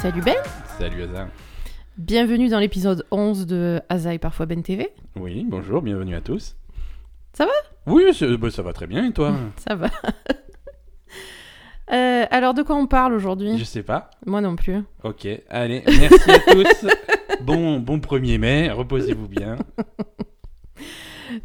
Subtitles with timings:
[0.00, 0.36] Salut Ben,
[0.78, 1.28] Salut Asa.
[1.98, 3.80] bienvenue dans l'épisode 11 de
[4.12, 4.88] et parfois Ben TV.
[5.16, 6.56] Oui, bonjour, bienvenue à tous.
[7.32, 7.52] Ça va?
[7.86, 9.32] Oui, c'est- bah, ça va très bien et toi?
[9.68, 9.88] Ça va.
[11.92, 13.58] Euh, alors de quoi on parle aujourd'hui?
[13.58, 14.10] Je sais pas.
[14.24, 14.76] Moi non plus.
[15.02, 16.86] Ok, allez, merci à tous.
[17.40, 19.56] Bon, bon 1er mai, reposez-vous bien.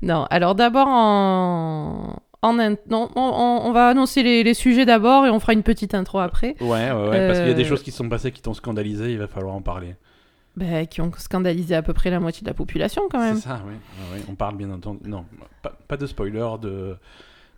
[0.03, 2.17] Non, alors d'abord en...
[2.45, 5.93] en in- non, on, va annoncer les, les sujets d'abord et on fera une petite
[5.93, 6.55] intro après.
[6.61, 7.67] Ouais, ouais, ouais, parce qu'il y a des Euh.
[7.67, 9.95] choses qui sont passées qui t'ont scandalisé, il va falloir en parler.
[10.57, 13.35] Bah, qui ont scandalisé à peu près la moitié de la population quand même.
[13.35, 13.73] C'est ça, oui.
[14.13, 15.01] Ouais, On parle bien entendu.
[15.09, 15.25] Non,
[15.61, 16.95] pas, pas de spoiler, de,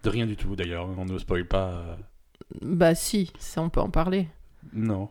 [0.04, 0.88] de rien du tout d'ailleurs.
[0.98, 1.68] On ne spoil pas.
[1.68, 1.96] euh,
[2.64, 4.28] Bah si, ça on peut en parler.
[4.74, 5.10] Non.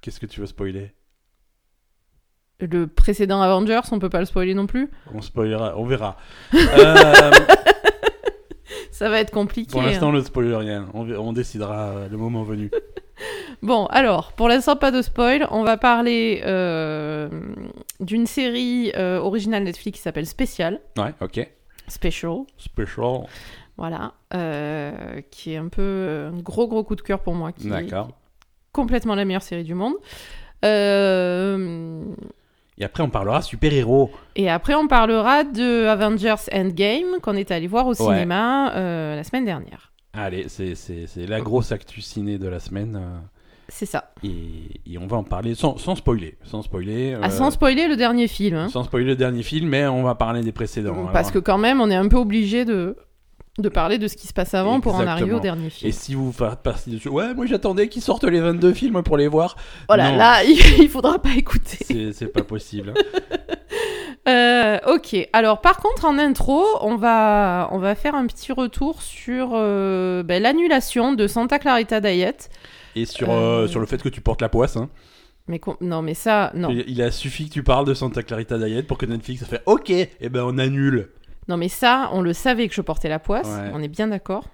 [0.00, 0.92] Qu'est-ce que tu veux spoiler?
[2.60, 4.88] Le précédent Avengers, on peut pas le spoiler non plus?
[5.12, 6.16] On spoilera, on verra.
[6.54, 7.30] Euh,
[8.94, 9.72] Ça va être compliqué.
[9.72, 9.86] pour hein.
[9.86, 10.86] l'instant, on ne spoil rien.
[10.94, 12.70] On, décidera euh, le moment venu.
[13.62, 15.46] Bon, alors, pour l'instant, pas de spoil.
[15.50, 17.28] On va parler euh,
[18.00, 20.80] d'une série euh, originale Netflix qui s'appelle Special.
[20.98, 21.48] Ouais, ok.
[21.86, 23.20] Special, Special.
[23.76, 24.14] voilà.
[24.34, 27.52] euh, qui est un peu un gros, gros coup de cœur pour moi.
[27.64, 28.10] D'accord.
[28.72, 29.94] complètement la meilleure série du monde.
[30.64, 32.04] Euh,
[32.78, 34.10] Et après, on parlera super-héros.
[34.36, 37.94] et après, on parlera de Avengers Endgame qu'on est allé voir au Ouais.
[38.14, 39.92] cinéma euh, la semaine dernière.
[40.12, 40.74] Allez, c'est,
[41.28, 42.96] la grosse actu ciné de la semaine.
[43.00, 43.18] euh,
[43.68, 44.12] C'est ça.
[44.24, 46.36] et, et on va en parler sans, sans spoiler.
[46.44, 47.16] Sans spoiler.
[47.20, 48.56] Ah, euh, sans spoiler le dernier film.
[48.56, 48.68] hein.
[48.68, 51.06] sans spoiler le dernier film, mais on va parler des précédents.
[51.12, 51.32] Parce alors.
[51.34, 52.96] que quand même, on est un peu obligé de,
[53.58, 55.88] de parler de ce qui se passe avant pour en arriver au dernier film.
[55.88, 57.08] Et si vous faites partie de.
[57.08, 59.56] Ouais, moi j'attendais qu'ils sortent les 22 films pour les voir.
[59.88, 60.16] Oh là Non.
[60.16, 60.42] là,
[60.78, 62.12] il faudra pas écouter.
[62.12, 62.92] C'est, pas possible.
[62.96, 63.26] hein.
[64.26, 69.02] Euh, ok, alors par contre en intro, on va, on va faire un petit retour
[69.02, 72.48] sur euh, ben, l'annulation de Santa Clarita Diet.
[72.96, 73.66] Et sur, Euh.
[73.66, 74.76] sur le fait que tu portes la poisse.
[74.78, 74.88] Hein.
[75.46, 76.70] Mais non, mais ça, non.
[76.70, 79.46] Il, il a suffi que tu parles de Santa Clarita Diet pour que Netflix a
[79.46, 81.10] fait Ok, et ben on annule.
[81.48, 83.70] Non, mais ça, on le savait que je portais la poisse, Ouais.
[83.74, 84.44] on est bien d'accord.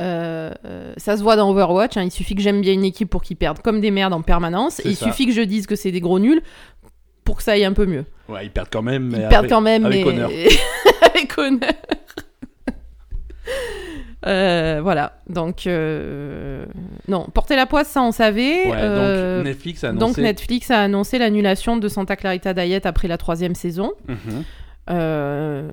[0.00, 0.52] Euh,
[0.98, 3.36] ça se voit dans Overwatch, hein, il suffit que j'aime bien une équipe pour qu'ils
[3.36, 5.06] perdent comme des merdes en permanence, et il ça.
[5.06, 6.42] suffit que je dise que c'est des gros nuls
[7.24, 8.04] pour que ça aille un peu mieux.
[8.28, 9.04] Ouais, ils perdent quand même.
[9.12, 10.30] Ils mais perdent avec- quand même, avec mais honneur.
[11.14, 11.72] avec honneur.
[14.26, 16.64] Euh, voilà, donc euh,
[17.06, 18.66] non, porter la poisse, ça on savait.
[18.66, 20.22] Ouais, Euh, donc Netflix a donc annoncé.
[20.22, 23.92] Netflix a annoncé l'annulation de Santa Clarita Diet après la troisième saison.
[24.08, 24.42] Mhm.
[24.88, 25.68] Euh,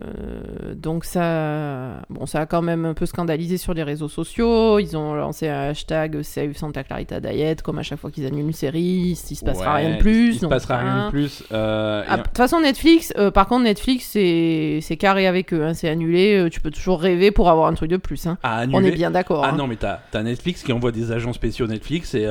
[0.76, 4.80] donc ça, bon, ça a quand même un peu scandalisé sur les réseaux sociaux.
[4.80, 8.46] Ils ont lancé un hashtag Save Santa Clarita Diet, comme à chaque fois qu'ils annulent
[8.48, 10.36] une série, il se passera Ouais, rien de plus.
[10.36, 11.06] Il se passera rien hein.
[11.08, 11.44] de plus.
[11.52, 15.74] euh, Ah, De toute façon, Netflix, euh, par contre, Netflix, c'est carré avec eux, hein,
[15.74, 16.48] c'est annulé.
[16.52, 18.26] tu peux toujours rêver pour avoir un truc de plus.
[18.28, 18.38] hein.
[18.44, 19.44] On est bien d'accord.
[19.46, 19.58] Ah hein.
[19.58, 22.28] non, mais t'as as Netflix qui envoie des agents spéciaux Netflix et,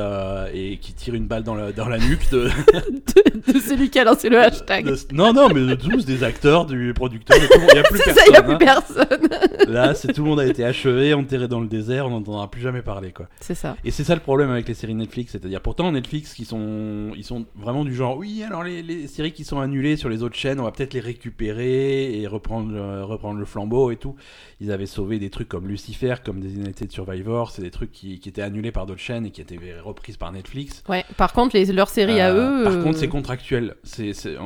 [0.54, 2.48] et qui tire une balle dans la, dans la nuque de,
[3.52, 4.84] de celui qui a lancé le hashtag.
[4.86, 7.98] de- Non, non, mais de tous, des acteurs, du producteur, de il n'y a plus
[8.04, 8.14] personne.
[8.14, 8.42] ça, a hein.
[8.42, 9.28] plus personne.
[9.72, 12.60] Là, c'est tout le monde a été achevé, enterré dans le désert, on n'entendra plus
[12.60, 13.28] jamais parler, quoi.
[13.40, 13.76] c'est ça.
[13.84, 17.24] Et c'est ça le problème avec les séries Netflix, c'est-à-dire pourtant Netflix qui sont ils
[17.24, 20.34] sont vraiment du genre oui alors les, les séries qui sont annulées sur les autres
[20.36, 24.14] chaînes on va peut-être les récupérer et reprendre le, reprendre le flambeau et tout.
[24.60, 28.28] Ils avaient sauvé des trucs comme Lucifer, comme Designated Survivor, c'est des trucs qui, qui
[28.28, 30.82] étaient annulés par d'autres chaînes et qui étaient reprises par Netflix.
[30.88, 31.04] Ouais.
[31.16, 32.64] Par contre, les, leurs séries à Euh, eux.
[32.64, 34.36] Par euh, contre c'est contractuel, c'est en- c'est-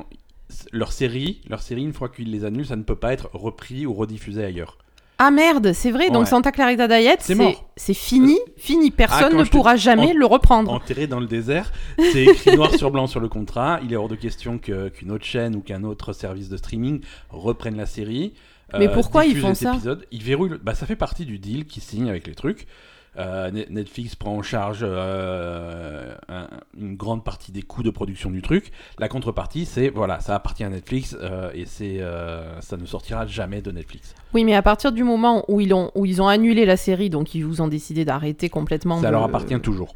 [0.73, 3.87] leur série, leur série une fois qu'ils les annulent, ça ne peut pas être repris
[3.87, 4.79] ou rediffusé ailleurs.
[5.19, 6.11] Ah merde, c'est vrai.
[6.11, 6.27] Donc Ouais.
[6.27, 7.65] Santa Clarita Diet, C'est mort.
[7.77, 8.91] c'est fini, fini.
[8.91, 10.71] Personne quand ne pourra jamais en- le reprendre.
[10.71, 11.73] enterré dans le désert.
[12.13, 13.81] C'est écrit noir sur blanc sur le contrat.
[13.83, 17.01] Il est hors de question que- qu'une autre chaîne ou qu'un autre service de streaming
[17.31, 18.35] reprenne la série.
[18.79, 19.73] Mais pourquoi ils font ça?
[19.73, 20.05] épisodes.
[20.13, 20.59] Ils verrouillent.
[20.63, 22.67] Bah, ça fait partie du deal qu'ils signent avec les trucs.
[23.19, 28.31] Euh, Ne- Netflix prend en charge euh, un- une grande partie des coûts de production
[28.31, 28.73] du truc.
[28.99, 32.01] La contrepartie, c'est voilà, ça appartient à Netflix euh, et c'est
[32.61, 34.15] ça ne sortira jamais de Netflix.
[34.35, 37.11] Oui, mais à partir du moment où ils ont où ils ont annulé la série,
[37.11, 39.01] donc ils vous ont décidé d'arrêter complètement.
[39.01, 39.95] Ça leur appartient toujours.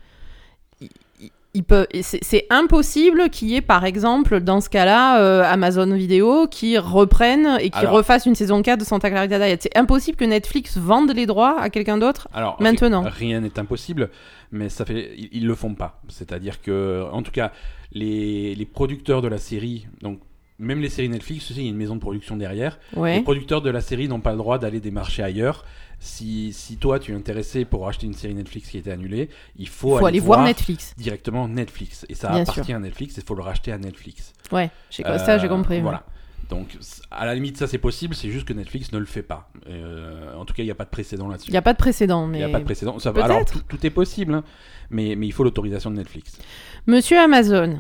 [2.03, 7.59] C'est impossible qu'il y ait, par exemple, dans ce cas-là, euh, Amazon Vidéo qui reprenne
[7.61, 9.59] et qui refasse une saison 4 de Santa Clarita Diet.
[9.63, 12.29] C'est impossible que Netflix vende les droits à quelqu'un d'autre.
[12.61, 13.03] Maintenant.
[13.03, 14.11] ri- rien n'est impossible,
[14.53, 16.01] mais ça fait ils, ils le font pas.
[16.09, 17.51] C'est-à-dire que en tout cas
[17.93, 20.21] les, les producteurs de la série, donc
[20.61, 22.79] même les séries Netflix, il y a une maison de production derrière.
[22.97, 25.65] Les producteurs de la série n'ont pas le droit d'aller démarcher ailleurs.
[26.03, 29.29] Si, si toi tu es intéressé pour acheter une série Netflix qui a été annulée,
[29.57, 30.95] il faut, Faut aller voir Netflix.
[30.97, 34.33] directement Netflix et ça Bien appartient à Netflix et il faut le racheter à Netflix.
[34.51, 34.71] Ouais.
[34.91, 35.81] J'ai ça, j'ai Euh, compris.
[35.83, 36.05] Voilà.
[36.49, 36.77] Donc,
[37.11, 39.51] à la limite, ça c'est possible, c'est juste que Netflix ne le fait pas.
[39.69, 41.49] Euh, en tout cas, il n'y a pas de précédent là-dessus.
[41.49, 42.39] Il n'y a pas de précédent, Il mais.
[42.39, 42.99] n'y a pas de précédent.
[42.99, 44.43] Ça, alors, tout, tout est possible, hein,
[44.91, 46.39] mais, mais il faut l'autorisation de Netflix.
[46.87, 47.79] Monsieur Amazon,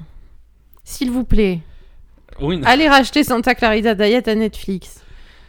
[0.85, 1.61] s'il vous plaît,
[2.41, 5.03] Oui, allez racheter Santa Clarita Diet à Netflix.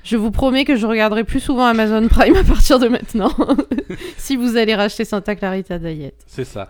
[0.04, 3.31] Je vous promets que je regarderai plus souvent Amazon Prime à partir de maintenant.
[4.18, 6.16] si vous allez racheter Santa Clarita Diet.
[6.25, 6.68] c'est ça.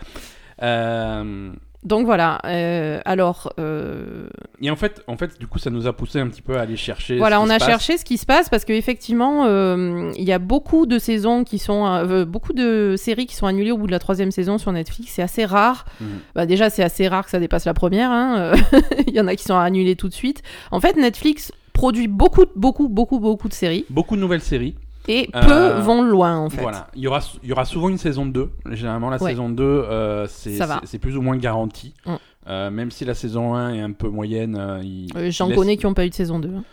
[0.62, 1.52] Euh,
[1.83, 2.39] Donc voilà.
[2.45, 4.28] euh, alors, euh,
[4.62, 6.62] et en fait, en fait, du coup, ça nous a poussé un petit peu à
[6.62, 7.18] aller chercher.
[7.18, 7.68] voilà, ce qui on se a passe.
[7.68, 11.57] cherché ce qui se passe parce qu'effectivement, euh, il y a beaucoup de saisons qui
[11.57, 14.72] sont, euh, beaucoup de séries qui sont annulées au bout de la troisième saison sur
[14.72, 15.13] Netflix.
[15.16, 15.86] C'est assez rare.
[16.00, 16.07] Mhm.
[16.36, 18.12] Bah déjà, c'est assez rare que ça dépasse la première.
[18.12, 18.56] hein, euh,
[19.07, 20.44] Il y en a qui sont annulés tout de suite.
[20.69, 24.75] En fait, Netflix produit beaucoup, beaucoup, beaucoup, beaucoup de séries Beaucoup de nouvelles séries.
[25.07, 26.62] Et Euh, peu vont loin en fait.
[26.62, 28.50] Voilà, il y aura, il y aura souvent une saison 2.
[28.71, 29.31] Généralement, la Ouais.
[29.31, 31.94] saison 2, euh, c'est plus ou moins garanti.
[32.06, 32.12] Mm.
[32.48, 35.57] Euh, même si la saison 1 est un peu moyenne, euh, il, Euh, J'en laisse-
[35.57, 36.50] connais qui n'ont pas eu de saison 2.
[36.50, 36.63] hein.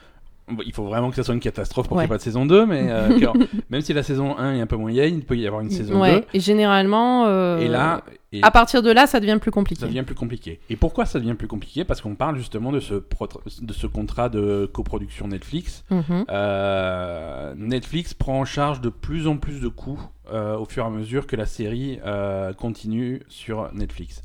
[0.64, 2.04] Il faut vraiment que ça soit une catastrophe pour Ouais.
[2.04, 3.08] qu'il n'y ait pas de saison 2, mais euh,
[3.70, 6.00] même si la saison 1 est un peu moyenne, il peut y avoir une saison
[6.00, 7.31] Ouais, et généralement, 2.
[7.31, 8.02] euh, Et là,
[8.32, 9.80] et à partir de là, ça devient plus compliqué.
[9.80, 10.60] ça devient plus compliqué.
[10.70, 11.84] Et pourquoi ça devient plus compliqué?
[11.84, 13.28] Parce qu'on parle justement de ce, pro-
[13.62, 15.84] de ce contrat de coproduction Netflix.
[15.90, 16.25] Mhm.
[16.28, 20.86] Euh, Netflix prend en charge de plus en plus de coûts euh, au fur et
[20.86, 24.22] à mesure que la série euh, continue sur Netflix.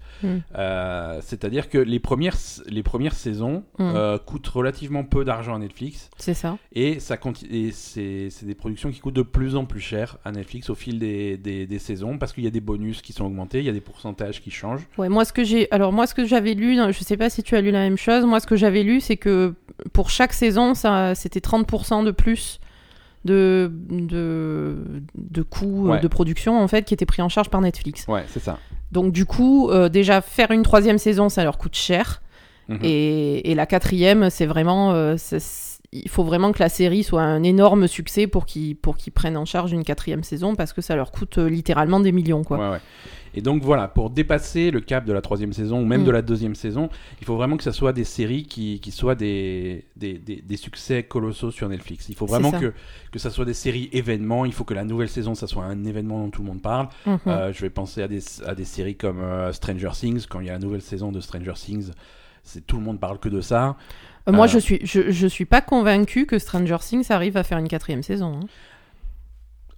[0.56, 2.36] Euh, C'est-à-dire que les premières,
[2.68, 6.58] les premières saisons euh, coûtent relativement peu d'argent à Netflix C'est ça.
[6.72, 7.18] et, ça
[7.52, 10.76] et c'est c'est des productions qui coûtent de plus en plus cher à Netflix au
[10.76, 13.66] fil des, des- des saisons parce qu'il y a des bonus qui sont augmentés, il
[13.66, 14.88] y a des pourcentages qui changent.
[14.98, 17.44] Ouais, moi ce que j'ai, alors moi ce que j'avais lu, je sais pas si
[17.44, 18.26] tu as lu la même chose.
[18.26, 19.54] Moi ce que j'avais lu, c'est que
[19.94, 22.60] pour chaque saison, ça, c'était 30% de plus
[23.26, 24.76] de de
[25.16, 26.00] de coûts euh, Ouais.
[26.02, 28.06] de production en fait qui étaient pris en charge par Netflix.
[28.08, 28.58] Ouais, c'est ça.
[28.92, 32.22] Donc du coup, euh, déjà faire une troisième saison, ça leur coûte cher.
[32.70, 32.80] Mhm.
[32.84, 37.22] Et, et la quatrième, c'est vraiment, euh, c'est- il faut vraiment que la série soit
[37.22, 40.82] un énorme succès pour qu'ils pour qu'ils prennent en charge une quatrième saison parce que
[40.82, 42.58] ça leur coûte littéralement des millions quoi.
[42.58, 42.80] Ouais, ouais.
[43.36, 46.06] Et donc voilà, pour dépasser le cap de la troisième saison ou même Mm.
[46.06, 46.90] de la deuxième saison,
[47.22, 50.58] il faut vraiment que ça soit des séries qui, qui soient des, des, des- des
[50.58, 52.08] succès colossaux sur Netflix.
[52.10, 52.60] Il faut vraiment ça.
[52.60, 52.74] que,
[53.12, 54.46] que ça soit des séries événements.
[54.46, 56.90] Il faut que la nouvelle saison, ça soit un événement dont tout le monde parle.
[57.06, 57.20] Mhm.
[57.28, 60.26] Euh, je vais penser à des, à des séries comme euh, Stranger Things.
[60.30, 61.92] Quand il y a la nouvelle saison de Stranger Things,
[62.44, 63.78] c'est tout le monde parle que de ça.
[64.30, 67.58] Euh, moi, je suis, je, je suis pas convaincu que Stranger Things arrive à faire
[67.58, 68.40] une quatrième saison.
[68.42, 68.48] hein.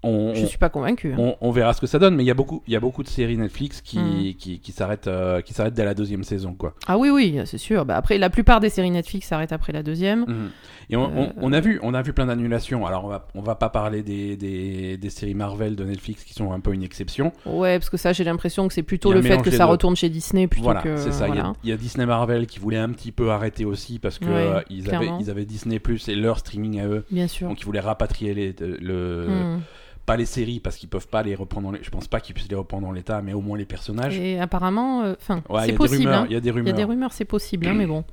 [0.07, 1.13] On, Je suis pas convaincu.
[1.13, 1.17] hein.
[1.17, 2.79] on- on verra ce que ça donne, mais il y a beaucoup, il y a
[2.79, 4.33] beaucoup de séries Netflix qui, Mm.
[4.37, 6.75] qui, qui s'arrêtent, euh, qui s'arrêtent dès la deuxième saison, quoi.
[6.87, 7.85] Ah oui, oui, c'est sûr.
[7.85, 10.21] Bah, après, la plupart des séries Netflix s'arrêtent après la deuxième.
[10.27, 10.49] Mhm.
[10.91, 12.85] Et on, on- Euh, on a vu, on a vu plein d'annulations.
[12.85, 16.35] Alors on va, on va pas parler des, des, des séries Marvel de Netflix qui
[16.35, 17.31] sont un peu une exception.
[17.47, 19.95] Ouais, parce que ça, j'ai l'impression que c'est plutôt a le fait que ça retourne
[19.95, 20.97] chez Disney plutôt voilà, que.
[20.97, 21.27] c'est ça.
[21.27, 21.53] Il y a- voilà.
[21.63, 24.31] il y, a Disney Marvel qui voulait un petit peu arrêter aussi parce que Ouais,
[24.31, 27.03] euh, ils, avaient, ils avaient Disney Plus et leur streaming à eux.
[27.09, 27.47] Bien sûr.
[27.47, 29.59] Donc ils voulaient rapatrier les, le, Hmm.
[30.05, 31.67] Pas les séries parce qu'ils peuvent pas les reprendre.
[31.67, 33.65] Dans les, je pense pas qu'ils puissent les reprendre dans l'état, mais au moins les
[33.65, 34.17] personnages.
[34.19, 36.03] Et apparemment, euh, enfin, Ouais, c'est possible.
[36.07, 36.21] rumeurs.
[36.21, 36.25] hein.
[36.29, 36.73] Il y a des Il y rumeurs.
[36.73, 38.03] a des rumeurs, c'est possible, hein, mais bon.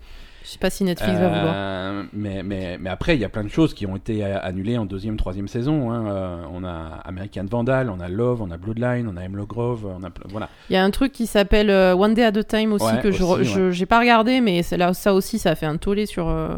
[0.45, 1.55] Je sais pas si Netflix va vouloir.
[1.55, 4.77] Euh, mais, mais, mais après, il y a plein de choses qui ont été annulées
[4.77, 5.93] en deuxième, troisième saison.
[5.93, 6.05] hein.
[6.09, 9.87] Euh, on a American Vandal, on a Love, on a Bloodline, on a Hemlock Grove,
[9.87, 10.49] on a voilà.
[10.69, 13.13] Il y a un truc qui s'appelle One Day at a Time aussi Ouais, que
[13.13, 15.77] je, aussi, je- j'ai pas regardé, mais c'est là ça aussi ça a fait un
[15.77, 16.49] tollé sur euh,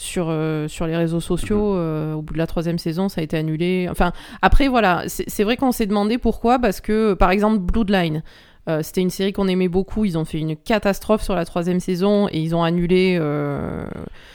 [0.00, 1.74] sur euh, sur les réseaux sociaux.
[1.74, 1.78] Mhm.
[1.78, 3.86] euh, au bout de la troisième saison, ça a été annulé.
[3.90, 8.22] Enfin après voilà, c'est vrai qu'on s'est demandé pourquoi parce que par exemple Bloodline.
[8.68, 10.04] euh, c'était une série qu'on aimait beaucoup.
[10.04, 13.16] Ils ont fait une catastrophe sur la troisième saison et ils ont annulé.
[13.20, 13.84] euh,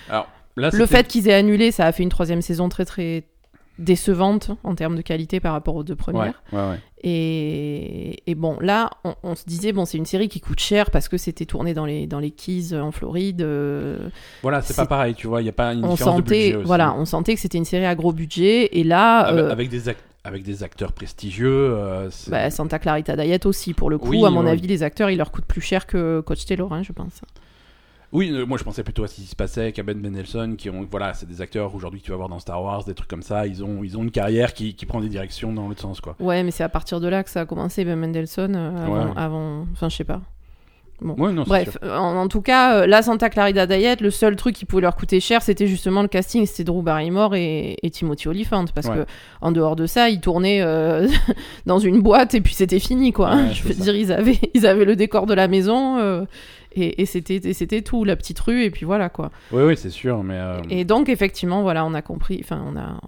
[0.10, 3.24] Alors là, Le fait qu'ils aient annulé, ça a fait une troisième saison très très
[3.80, 6.42] décevante en termes de qualité par rapport aux deux premières.
[6.54, 6.80] ouais, ouais.
[7.08, 10.90] Et, et bon, là, on, on se disait, bon, c'est une série qui coûte cher
[10.92, 13.42] parce que c'était tourné dans les, dans les Keys euh, en Floride.
[13.42, 14.10] euh,
[14.42, 16.36] Voilà, c'est pas pareil, tu vois, il y a pas une on différence de sentait,
[16.46, 16.66] budget aussi.
[16.68, 18.78] voilà, on sentait que c'était une série à gros budget.
[18.78, 21.76] Et là, Avec, euh, avec des act- avec des acteurs prestigieux.
[21.76, 25.12] euh, bah, Santa Clarita Diet aussi, pour le coup, Oui, à mon avis, les acteurs,
[25.12, 27.22] ils leur coûtent plus cher que Coach Taylor, hein, je pense.
[28.16, 30.70] Oui, euh, moi je pensais plutôt à ce qui se passait avec Ben Mendelsohn, qui
[30.70, 33.10] ont, voilà, c'est des acteurs aujourd'hui que tu vas voir dans Star Wars, des trucs
[33.10, 33.46] comme ça.
[33.46, 36.16] Ils ont, ils ont une carrière qui, qui prend des directions dans l'autre sens, quoi.
[36.20, 39.06] Ouais, mais c'est à partir de là que ça a commencé, Ben Mendelssohn, euh, avant,
[39.06, 39.12] Ouais.
[39.16, 40.22] avant- Enfin, je sais pas.
[41.02, 41.14] Bon.
[41.22, 44.56] Ouais, non, Bref, en, en tout cas, euh, la Santa Clarita Diet, le seul truc
[44.56, 48.30] qui pouvait leur coûter cher, c'était justement le casting, c'était Drew Barrymore et, et Timothy
[48.30, 49.00] Olyphant, parce Ouais.
[49.00, 49.06] que
[49.42, 51.06] en dehors de ça, ils tournaient euh,
[51.66, 53.36] dans une boîte et puis c'était fini, quoi.
[53.36, 53.84] Ouais, Je veux ça.
[53.84, 56.24] dire, ils avaient, ils avaient le décor de la maison euh,
[56.76, 59.32] et, et c'était, tout, la petite rue et puis voilà, quoi.
[59.52, 60.38] Oui, oui, c'est sûr, mais.
[60.38, 63.00] euh, Et donc, effectivement, voilà, on a compris, enfin, on a,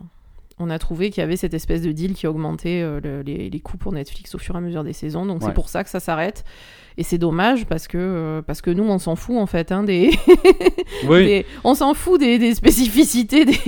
[0.59, 3.49] on a trouvé qu'il y avait cette espèce de deal qui augmentait euh, le- les,
[3.49, 5.25] les coûts pour Netflix au fur et à mesure des saisons.
[5.25, 5.47] Donc Ouais.
[5.47, 6.43] c'est pour ça que ça s'arrête.
[6.99, 9.71] Et c'est dommage parce que, euh, parce que nous, on s'en fout en fait.
[9.71, 10.09] hein, des...
[11.07, 13.45] Oui, des- On s'en fout des, des spécificités.
[13.45, 13.59] Des...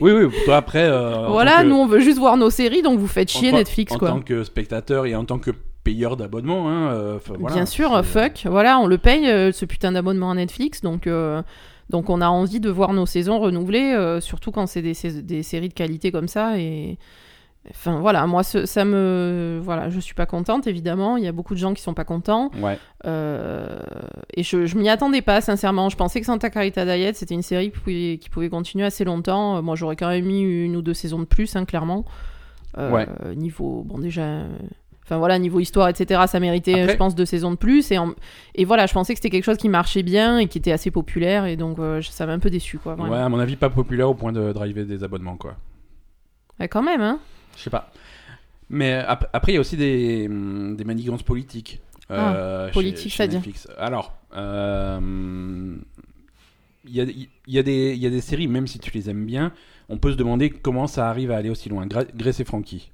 [0.00, 0.28] oui, oui.
[0.44, 0.84] Toi, après.
[0.84, 3.38] euh, en voilà, que- nous, on veut juste voir nos séries, donc vous faites en
[3.40, 3.92] chier tant- Netflix.
[3.92, 4.08] En quoi.
[4.10, 5.50] tant que spectateur et en tant que
[5.84, 8.42] payeur d'abonnement, hein, euh, voilà, Bien sûr, c'est- fuck.
[8.50, 10.80] Voilà, on le paye, euh, ce putain d'abonnement à Netflix.
[10.80, 11.42] Donc, euh,
[11.90, 14.94] donc on a envie de voir nos saisons renouvelées, euh, surtout quand c'est des,
[15.42, 16.56] séries de qualité comme ça.
[16.58, 16.98] Et
[17.70, 19.58] enfin, voilà, moi, ce- ça me.
[19.62, 21.16] Voilà, je suis pas contente, évidemment.
[21.16, 22.50] Il y a beaucoup de gens qui sont pas contents.
[22.62, 22.78] Ouais.
[23.04, 23.78] Euh,
[24.34, 25.88] et je, je m'y attendais pas, sincèrement.
[25.88, 29.04] Je pensais que Santa Clarita Diet, c'était une série qui pouvait, qui pouvait continuer assez
[29.04, 29.56] longtemps.
[29.56, 32.04] Euh, Moi, j'aurais quand même mis une ou deux saisons de plus, hein, clairement.
[32.78, 33.06] Euh, Ouais.
[33.36, 34.44] Niveau, bon, déjà.
[35.04, 37.90] Enfin voilà, niveau histoire, etc., ça méritait, Après- je pense, deux saisons de plus.
[37.90, 38.14] Et, en-
[38.54, 40.90] et voilà, je pensais que c'était quelque chose qui marchait bien et qui était assez
[40.90, 41.44] populaire.
[41.46, 42.94] Et donc, euh, ça m'a un peu déçu, quoi.
[42.94, 43.12] vraiment.
[43.12, 45.56] Ouais, à mon avis, pas populaire au point de driver des abonnements, quoi.
[46.60, 47.18] Ouais, quand même, hein.
[47.56, 47.90] Je sais pas.
[48.70, 51.80] Mais ap- après, il y a aussi des, hum, des manigances politiques.
[52.10, 53.40] euh, chez- politique, c'est-à-dire.
[53.78, 55.76] Alors, euh,
[56.84, 58.90] il y, a, il y, a des- il y a des séries, même si tu
[58.92, 59.52] les aimes bien,
[59.88, 61.86] on peut se demander comment ça arrive à aller aussi loin.
[61.86, 62.90] Gra- Grace et Frankie.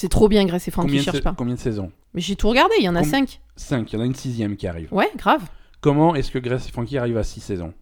[0.00, 1.34] C'est trop bien, Grace et Frankie, Combien, pas.
[1.36, 3.40] combien de saisons Mais j'ai tout regardé, il y en a Com- cinq.
[3.56, 3.92] 5.
[3.92, 4.92] Il y en a une sixième qui arrive.
[4.92, 5.42] Ouais, grave.
[5.82, 7.74] Comment est-ce que Grace et Frankie arrivent à 6 saisons?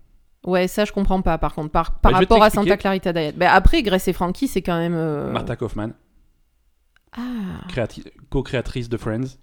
[0.44, 2.50] Ouais, ça je comprends pas par contre, par, par Bah, rapport à.
[2.50, 3.32] Santa Clarita Diet.
[3.36, 4.94] Bah, après, Grace et Frankie, c'est quand même.
[4.94, 5.90] euh, Martha Kaufman,
[7.12, 7.66] Ah,
[8.30, 9.36] co-créatrice de Friends,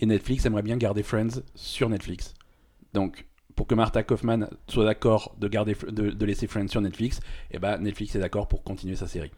[0.00, 2.34] et Netflix aimerait bien garder Friends sur Netflix.
[2.94, 3.26] Donc,
[3.56, 7.58] pour que Martha Kaufman soit d'accord de, garder, de, de laisser Friends sur Netflix, et
[7.58, 9.30] ben Netflix est d'accord pour continuer sa série.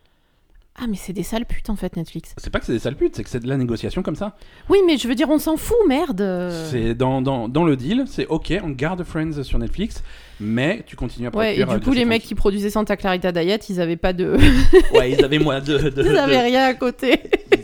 [0.80, 2.34] Ah, mais c'est des sales putes en fait, Netflix.
[2.38, 4.36] C'est pas que c'est des sales putes, c'est que c'est de la négociation comme ça.
[4.70, 6.50] Oui, mais je veux dire, on s'en fout, merde.
[6.70, 10.02] C'est dans, dans, dans le deal, c'est ok, on garde Friends sur Netflix,
[10.40, 11.78] mais tu continues à Ouais, et produire.
[11.78, 14.36] du coup, Grace les mecs qui produisaient Santa Clarita Diet, ils avaient pas de.
[14.94, 15.76] Ouais, ils avaient moins de.
[15.90, 17.20] de- ils avaient de- rien à côté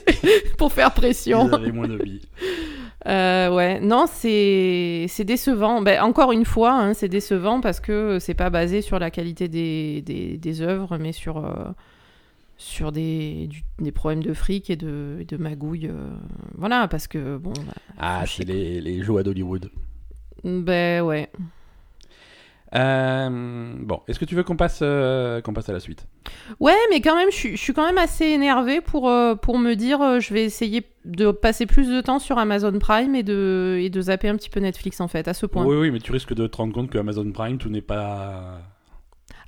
[0.58, 1.48] pour faire pression.
[1.48, 2.20] Ils avaient moins de vie.
[3.06, 5.80] Euh, ouais, non, c'est c'est décevant.
[5.80, 9.48] Ben, encore une fois, hein, c'est décevant parce que c'est pas basé sur la qualité
[9.48, 11.52] des, des, des œuvres, mais sur, euh,
[12.58, 15.86] sur des, du- des problèmes de fric et de, de magouille.
[15.88, 16.10] euh,
[16.56, 19.70] voilà, parce que, bon, bah, Ah, c'est les, les joies d'Hollywood.
[20.44, 21.30] ben ouais.
[22.74, 26.06] Euh, bon, est-ce que tu veux qu'on passe, euh, qu'on passe à la suite?
[26.60, 29.58] Ouais, mais quand même, je suis- je suis quand même assez énervée pour, euh, pour
[29.58, 33.78] me dire je vais essayer de passer plus de temps sur Amazon Prime et de,
[33.80, 35.64] et de zapper un petit peu Netflix en fait, à ce point.
[35.64, 38.60] Oui, oui, mais tu risques de te rendre compte que Amazon Prime, tout n'est pas.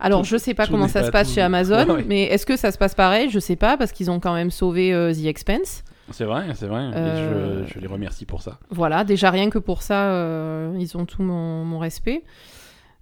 [0.00, 2.04] Alors, Tout- je sais pas comment ça pas se passe tout- chez Amazon, Ouais, ouais.
[2.08, 3.28] mais est-ce que ça se passe pareil?
[3.30, 5.84] Je sais pas, parce qu'ils ont quand même sauvé euh, The Expense.
[6.10, 6.88] C'est vrai, c'est vrai.
[6.88, 8.58] et Euh, je, je les remercie pour ça.
[8.70, 12.24] Voilà, déjà rien que pour ça, euh, ils ont tout mon, mon respect.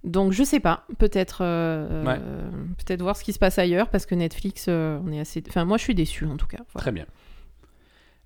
[0.03, 1.41] Donc, je sais pas, peut-être
[2.05, 2.19] Ouais.
[2.85, 5.43] peut-être voir ce qui se passe ailleurs, parce que Netflix, on est assez.
[5.47, 6.59] Enfin, moi, je suis déçue en tout cas.
[6.73, 6.83] Voilà.
[6.83, 7.05] Très bien.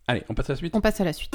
[0.07, 1.33] Allez, on passe à la suite On passe à la suite.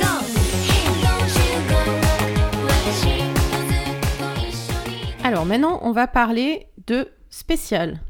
[5.25, 8.01] Alors, maintenant, on va parler de spécial.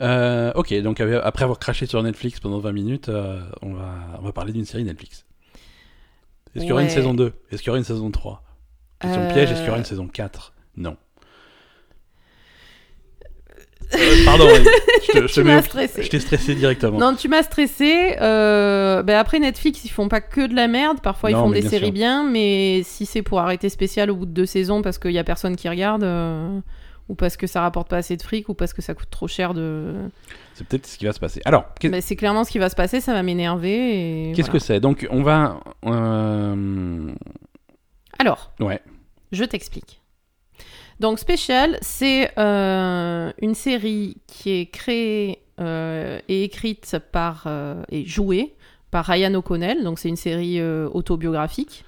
[0.00, 3.94] Euh, ok, donc euh, après avoir craché sur Netflix pendant 20 minutes, euh, on, va,
[4.18, 5.24] on va parler d'une série Netflix.
[6.54, 8.42] Est-ce qu'il y aura une saison 2 Est-ce qu'il y aura une saison 3
[9.00, 10.96] Question Euh, piège, est-ce qu'il y aura une saison 4 Non.
[13.94, 16.02] Euh, pardon, je te- je te Tu mets m'as au- stressé.
[16.02, 16.98] Je t'ai stressé directement.
[16.98, 18.16] Non, tu m'as stressé.
[18.22, 21.00] Euh, ben après Netflix, ils font pas que de la merde.
[21.02, 21.92] Parfois, ils font des bien séries sûr.
[21.92, 25.18] bien, mais si c'est pour arrêter spécial au bout de deux saisons parce qu'il y
[25.18, 26.58] a personne qui regarde, euh,
[27.08, 29.28] ou parce que ça rapporte pas assez de fric, ou parce que ça coûte trop
[29.28, 29.94] cher de.
[30.54, 31.40] C'est peut-être ce qui va se passer.
[31.44, 33.00] Alors, Ben, c'est clairement ce qui va se passer.
[33.00, 34.32] Ça va m'énerver.
[34.36, 34.80] qu'est-ce que c'est?
[34.80, 35.60] Donc, on va.
[35.86, 37.12] euh,
[38.18, 38.80] Alors, Ouais.
[39.32, 40.00] je t'explique.
[41.00, 47.46] Donc, Special, c'est euh, une série qui est créée euh, et écrite par
[47.90, 48.54] et jouée
[48.90, 49.82] par Ryan O'Connell.
[49.82, 51.84] Donc, c'est une série autobiographique.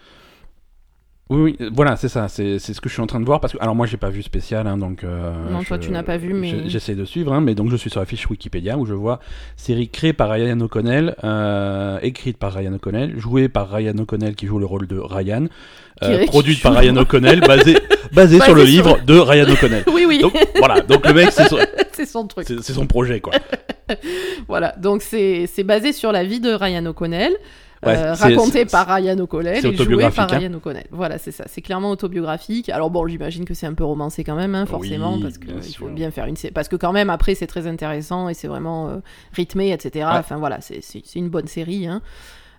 [1.30, 3.40] Oui, oui, euh, voilà, c'est ça, c'est ce que je suis en train de voir
[3.40, 6.02] parce que alors moi j'ai pas vu spécial, hein, donc euh, Non, toi, tu n'as
[6.02, 8.76] pas vu, mais- j'essaie de suivre, hein, mais donc je suis sur la fiche Wikipédia
[8.76, 9.20] où je vois
[9.56, 14.46] série créée par Ryan O'Connell, euh, écrite par Ryan O'Connell, jouée par Ryan O'Connell qui
[14.46, 15.46] joue le rôle de Ryan,
[16.02, 17.78] euh, produite par Ryan O'Connell, basée
[18.12, 19.84] basé sur le livre de Ryan O'Connell.
[19.94, 21.56] Oui, oui, Donc voilà, donc le mec c'est son,
[22.06, 22.46] son truc.
[22.46, 23.32] c'est- son projet quoi.
[24.48, 27.32] Voilà, donc c'est basé sur la vie de Ryan O'Connell,
[27.86, 30.38] Ouais, euh, raconté par Ryan O'Connell et joué par hein.
[30.38, 30.86] Ryan O'Connell.
[30.90, 31.44] Voilà, c'est ça.
[31.48, 32.68] C'est clairement autobiographique.
[32.68, 35.46] Alors bon, j'imagine que c'est un peu romancé quand même, hein, forcément, Oui, parce que
[35.46, 36.36] bien il faut bien faire une.
[36.54, 38.96] Parce que quand même après c'est très intéressant et c'est vraiment euh,
[39.32, 40.06] rythmé, etc.
[40.06, 40.18] Ouais.
[40.18, 40.80] Enfin voilà, c'est
[41.16, 41.86] une bonne série.
[41.86, 42.02] Hein.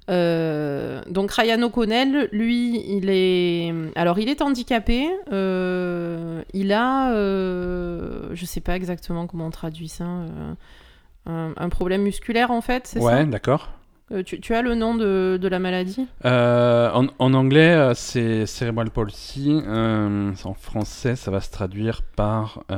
[0.10, 5.10] Euh, donc Ryan O'Connell, lui, il est, alors il est handicapé.
[5.32, 10.06] euh, il a, euh, je sais pas exactement comment on traduit ça.
[10.06, 13.72] un, un problème musculaire en fait, Ouais, d'accord.
[14.12, 17.94] Euh, tu, tu as le nom de, de la maladie Euh, en, en anglais, euh,
[17.96, 19.60] c'est cerebral palsy.
[19.68, 22.64] En français, ça va se traduire par.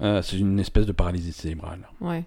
[0.00, 1.88] c'est une espèce de paralysie cérébrale.
[2.00, 2.24] Ouais.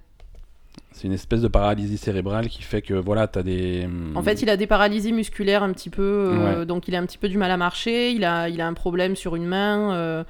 [0.92, 3.88] C'est une espèce de paralysie cérébrale qui fait que voilà, t'as des.
[4.16, 6.66] En fait, il a des paralysies musculaires un petit peu, Ouais.
[6.66, 8.12] donc il a un petit peu du mal à marcher.
[8.12, 10.26] Il a, il a un problème sur une main.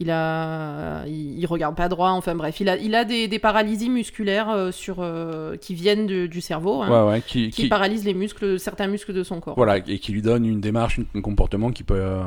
[0.00, 2.10] Il a, il, il regarde pas droit.
[2.10, 6.06] Enfin bref, il a, il a des, des paralysies musculaires euh, sur, euh, qui viennent
[6.06, 9.40] du cerveau, hein, Ouais, ouais, qui, qui, qui- paralysent les muscles, certains muscles de son
[9.40, 9.54] corps.
[9.56, 12.22] voilà, et qui lui donne une démarche, un comportement qui peut, euh,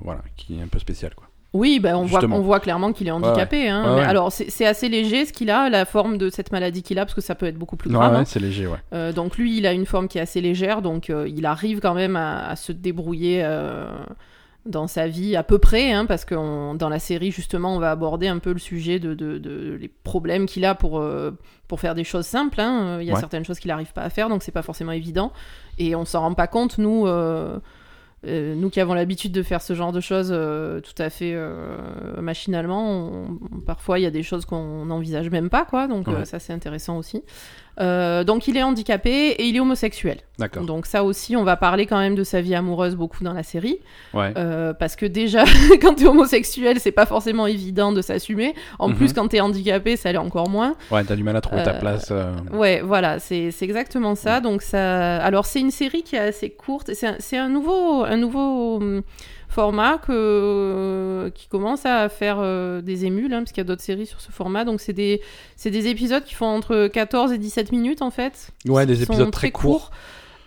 [0.00, 1.26] voilà, qui est un peu spécial, quoi.
[1.54, 3.68] Oui, ben on, voit, on voit clairement qu'il est handicapé.
[3.68, 3.82] hein.
[3.84, 4.06] Ouais, Mais ouais.
[4.06, 7.12] Alors c'est assez léger ce qu'il a, la forme de cette maladie qu'il a, parce
[7.14, 8.14] que ça peut être beaucoup plus grave.
[8.14, 8.24] hein.
[8.24, 8.78] c'est léger, ouais.
[8.94, 11.80] Euh, donc lui, il a une forme qui est assez légère, donc euh, il arrive
[11.80, 13.84] quand même à, à se débrouiller euh,
[14.64, 17.78] dans sa vie à peu près, hein, parce que on- dans la série justement, on
[17.80, 21.32] va aborder un peu le sujet de, de- de- les problèmes qu'il a pour euh,
[21.68, 22.60] pour faire des choses simples.
[22.60, 22.98] hein.
[23.00, 23.20] Il y a Ouais.
[23.20, 25.32] certaines choses qu'il n'arrive pas à faire, donc c'est pas forcément évident,
[25.78, 27.06] et on s'en rend pas compte nous.
[27.06, 27.58] euh,
[28.24, 31.34] euh, nous qui avons l'habitude de faire ce genre de choses tout à fait
[32.20, 35.88] machinalement, on- on- parfois il y a des choses qu'on n'envisage même pas, quoi.
[35.88, 36.24] Donc Ouais.
[36.24, 37.22] ça c'est intéressant aussi.
[37.80, 40.18] Euh, donc il est handicapé et il est homosexuel.
[40.38, 40.64] D'accord.
[40.64, 43.42] Donc ça aussi, on va parler quand même de sa vie amoureuse beaucoup dans la
[43.42, 43.78] série,
[44.12, 44.32] Ouais.
[44.36, 45.44] Euh, parce que déjà
[45.80, 48.54] quand t'es homosexuel, c'est pas forcément évident de s'assumer.
[48.78, 48.94] En Mhm.
[48.96, 50.74] plus, quand t'es handicapé, ça l'est encore moins.
[50.90, 52.12] Ouais, t'as du mal à trouver ta euh, place.
[52.52, 54.40] Ouais, voilà, c'est exactement ça.
[54.40, 56.90] Donc ça, alors c'est une série qui est assez courte.
[56.94, 59.02] C'est un, un nouveau, un nouveau hum,
[59.52, 63.82] format que qui commence à faire euh, des émules, hein, parce qu'il y a d'autres
[63.82, 64.64] séries sur ce format.
[64.64, 65.20] Donc c'est des,
[65.56, 68.50] c'est des épisodes qui font entre 14 et 17 minutes en fait.
[68.66, 69.90] Ouais, des épisodes très courts.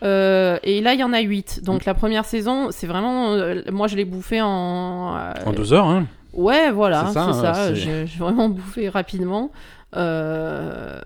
[0.03, 1.61] Euh, et là, il y en a 8.
[1.63, 3.29] Donc la première saison, c'est vraiment.
[3.31, 5.15] euh, moi, je l'ai bouffé en.
[5.17, 6.05] euh, En deux heures, hein.
[6.33, 7.73] Ouais, voilà, C'est ça, ça.
[7.73, 9.51] J'ai vraiment bouffé rapidement.
[9.95, 10.99] Euh,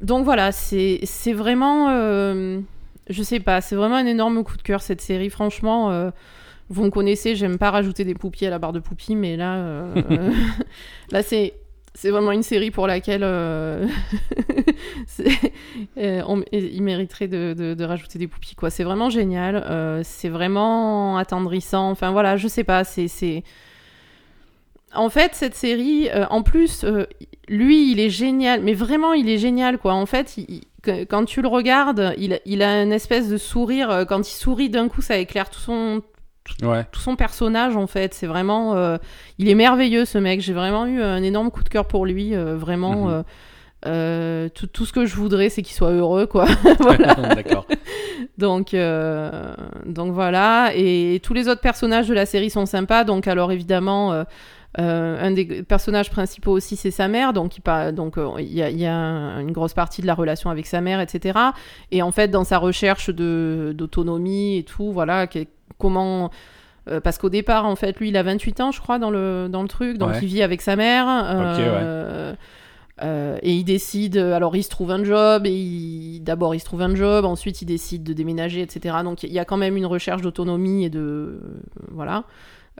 [0.00, 1.88] Donc voilà, c'est c'est vraiment.
[1.90, 2.60] euh,
[3.08, 5.28] Je sais pas, c'est vraiment un énorme coup de cœur cette série.
[5.28, 6.10] Franchement, euh,
[6.70, 9.56] vous me connaissez, j'aime pas rajouter des poupies à la barre de poupies, mais là,
[9.56, 10.30] euh,
[11.10, 11.54] là c'est.
[11.92, 13.84] C'est vraiment une série pour laquelle euh,
[15.98, 18.54] euh, on- il mériterait de, de- de rajouter des poupies.
[18.54, 18.70] quoi.
[18.70, 19.56] C'est vraiment génial.
[19.68, 21.90] euh, c'est vraiment attendrissant.
[21.90, 22.84] Enfin voilà, je sais pas.
[22.84, 23.42] C'est
[24.94, 26.84] en fait, cette série, en plus,
[27.48, 29.94] lui, il est génial, mais vraiment, il est génial, quoi.
[29.94, 30.62] En fait, il-
[31.08, 34.04] quand tu le regardes, il, il a une espèce de sourire.
[34.08, 36.02] Quand il sourit, d'un coup, ça éclaire tout son,
[36.62, 36.84] Ouais.
[36.90, 38.14] tout son personnage, en fait.
[38.14, 38.74] C'est vraiment...
[38.76, 38.98] euh,
[39.38, 40.40] il est merveilleux, ce mec.
[40.40, 42.34] J'ai vraiment eu un énorme coup de cœur pour lui.
[42.34, 43.06] euh, vraiment...
[43.06, 43.10] Mhm.
[43.10, 43.22] euh,
[43.86, 46.44] euh, tout, tout ce que je voudrais, c'est qu'il soit heureux, quoi.
[46.80, 47.14] voilà.
[47.14, 47.66] D'accord.
[48.36, 49.54] Donc, euh,
[49.86, 50.72] donc voilà.
[50.74, 53.04] Et tous les autres personnages de la série sont sympas.
[53.04, 54.24] Donc, alors évidemment, euh,
[54.78, 57.32] un des personnages principaux aussi, c'est sa mère.
[57.32, 60.14] Donc, il donc il y a, il y a un- une grosse partie de la
[60.14, 61.38] relation avec sa mère, etc.
[61.90, 65.26] Et en fait, dans sa recherche de d'autonomie et tout, voilà,
[65.78, 66.30] comment.
[66.88, 69.48] euh, parce qu'au départ, en fait, lui, il a 28 ans, je crois, dans le,
[69.50, 69.98] dans le truc.
[69.98, 70.18] Donc, Ouais.
[70.22, 71.06] il vit avec sa mère.
[71.08, 72.34] Euh,
[73.02, 76.82] euh, et il décide, alors il se trouve un job, et d'abord il se trouve
[76.82, 78.96] un job, ensuite il décide de déménager, etc.
[79.04, 80.98] Donc il y a quand même une recherche d'autonomie et de.
[81.00, 81.38] euh,
[81.92, 82.24] voilà.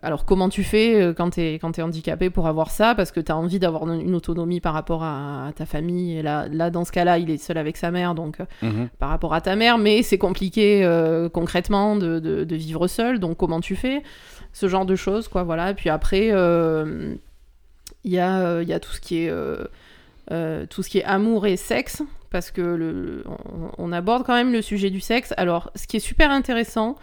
[0.03, 2.94] Alors comment tu fais euh, quand t'es quand t'es handicapé pour avoir ça?
[2.94, 6.16] Parce que t'as envie d'avoir une autonomie par rapport à, à ta famille.
[6.16, 8.88] Et là, là, dans ce cas-là, il est seul avec sa mère, donc euh, Mhm.
[8.98, 13.18] par rapport à ta mère, mais c'est compliqué euh, concrètement de, de- de vivre seul,
[13.18, 14.03] donc comment tu fais?
[14.53, 15.70] Ce genre de choses, quoi, voilà.
[15.70, 17.14] Et puis après, euh,
[18.05, 19.31] il y, a, il y a tout ce qui est...
[19.31, 19.66] euh,
[20.70, 24.53] tout ce qui est amour et sexe, parce que le, on, on aborde quand même
[24.53, 25.35] le sujet du sexe.
[25.37, 26.96] Alors, ce qui est super intéressant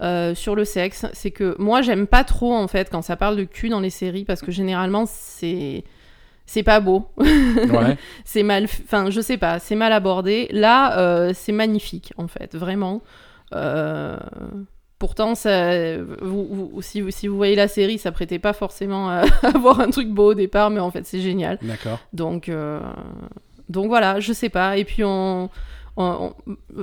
[0.00, 3.36] euh, sur le sexe, c'est que moi, j'aime pas trop, en fait, quand ça parle
[3.36, 5.84] de cul dans les séries, parce que généralement, c'est...
[6.50, 7.10] C'est pas beau.
[7.18, 7.98] Ouais.
[8.24, 10.48] c'est mal, enfin je sais pas, c'est mal abordé.
[10.50, 13.02] Là, euh, c'est magnifique en fait, vraiment.
[13.54, 14.16] Euh,
[14.98, 19.10] pourtant, ça, vous, vous- si, vous- si vous voyez la série, ça prêtait pas forcément
[19.10, 21.58] à avoir un truc beau au départ, mais en fait c'est génial.
[21.60, 21.98] D'accord.
[22.14, 22.80] Donc, euh,
[23.68, 24.78] donc voilà, je sais pas.
[24.78, 25.50] Et puis on-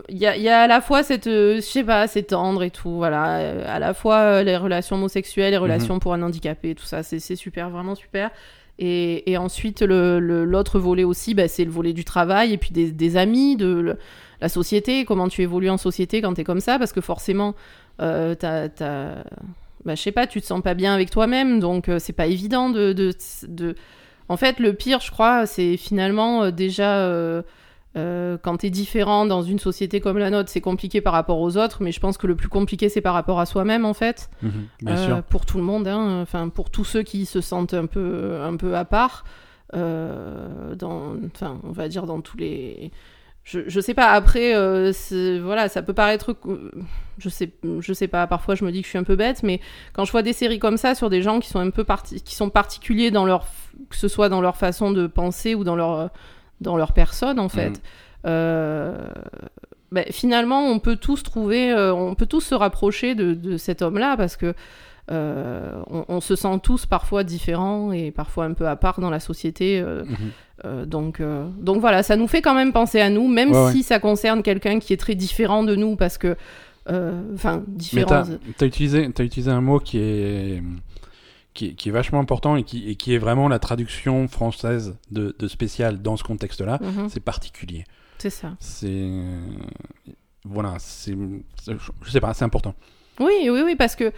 [0.09, 2.23] il y, a, il y a à la fois cette, euh, je sais pas, c'est
[2.23, 3.37] tendre et tout, voilà.
[3.37, 7.01] Euh, À la fois euh, les relations homosexuelles, les relations pour un handicapé, tout ça,
[7.03, 8.29] c'est super, vraiment super.
[8.77, 12.71] Et, et ensuite, le- l'autre volet aussi, bah, c'est le volet du travail et puis
[12.71, 13.97] des, des amis, de le-
[14.41, 17.55] la société, comment tu évolues en société quand t'es comme ça, parce que forcément,
[18.01, 18.67] euh, t'as,
[19.85, 22.69] bah, je sais pas, tu te sens pas bien avec toi-même, donc c'est pas évident
[22.69, 23.13] de, de,
[23.47, 23.75] de-
[24.27, 27.07] En fait, le pire, je crois, c'est finalement déjà
[27.97, 31.55] euh, quand t'es différent dans une société comme la nôtre, c'est compliqué par rapport aux
[31.57, 34.29] autres, mais je pense que le plus compliqué, c'est par rapport à soi-même, en fait.
[34.41, 34.51] Mhm.
[34.81, 35.23] Bien Euh, sûr.
[35.23, 38.55] Pour tout le monde, hein, enfin pour tous ceux qui se sentent un peu, un
[38.57, 39.23] peu à part.
[39.73, 42.91] euh, dans, enfin, on va dire dans tous les.
[43.43, 44.07] Je, je sais pas.
[44.11, 44.91] Après, euh,
[45.43, 46.35] voilà, ça peut paraître,
[47.17, 48.25] je sais, je sais pas.
[48.27, 49.59] Parfois, je me dis que je suis un peu bête, mais
[49.93, 52.21] quand je vois des séries comme ça sur des gens qui sont un peu parti,
[52.21, 53.45] qui sont particuliers dans leur,
[53.89, 56.09] que ce soit dans leur façon de penser ou dans leur,
[56.61, 57.69] dans leur personne, en fait.
[57.69, 57.75] Mhm.
[58.27, 59.07] euh,
[59.91, 63.81] ben, finalement, on peut tous trouver, euh, on peut tous se rapprocher de, de cet
[63.81, 64.53] homme-là parce que
[65.11, 69.11] euh, on, on se sent tous parfois différents et parfois un peu à part dans
[69.11, 69.81] la société.
[69.83, 70.85] Mhm.
[70.85, 71.21] donc,
[71.59, 74.41] donc voilà, ça nous fait quand même penser à nous, même Ouais, si ça concerne
[74.41, 76.35] quelqu'un qui est très différent de nous parce que,
[76.89, 78.23] enfin, Mais différent.
[78.57, 80.63] t'as as utilisé, as utilisé un mot qui est,
[81.55, 84.95] qui, est- qui est vachement important et qui, et qui est vraiment la traduction française
[85.09, 86.77] de, de spécial dans ce contexte-là.
[86.81, 87.83] Mhm, C'est particulier.
[88.19, 88.51] c'est ça.
[88.59, 89.09] C'est.
[90.43, 91.15] Voilà, c'est.
[91.67, 92.75] Je sais pas, c'est important.
[93.19, 94.11] Oui, oui, oui, parce que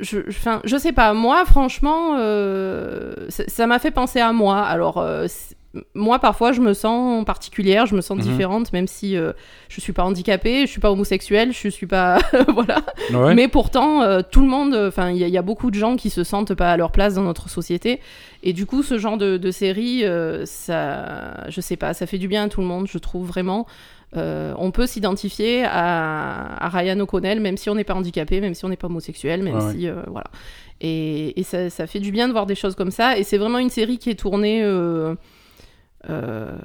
[0.00, 4.60] je, je- sais pas, moi, franchement, euh, ça m'a fait penser à moi.
[4.62, 5.26] Alors, euh,
[5.94, 8.24] moi, parfois, je me sens particulière, je me sens Mhm.
[8.24, 9.32] différente, même si euh,
[9.68, 12.18] je suis pas handicapée, je suis pas homosexuelle, je suis pas,
[12.54, 12.82] voilà.
[13.12, 13.34] Ouais.
[13.34, 15.76] Mais pourtant, euh, tout le monde, enfin, il y, a- il y a beaucoup de
[15.76, 18.00] gens qui se sentent pas à leur place dans notre société.
[18.42, 22.18] Et du coup, ce genre de, de série, euh, ça, je sais pas, ça fait
[22.18, 23.66] du bien à tout le monde, je trouve vraiment.
[24.16, 28.54] Euh, on peut s'identifier à, à Ryan O'Connell, même si on n'est pas handicapé, même
[28.54, 30.28] si on n'est pas homosexuel, même Ouais, si, voilà.
[30.80, 33.18] Et, et ça, ça fait du bien de voir des choses comme ça.
[33.18, 34.62] Et c'est vraiment une série qui est tournée.
[36.10, 36.56] Euh,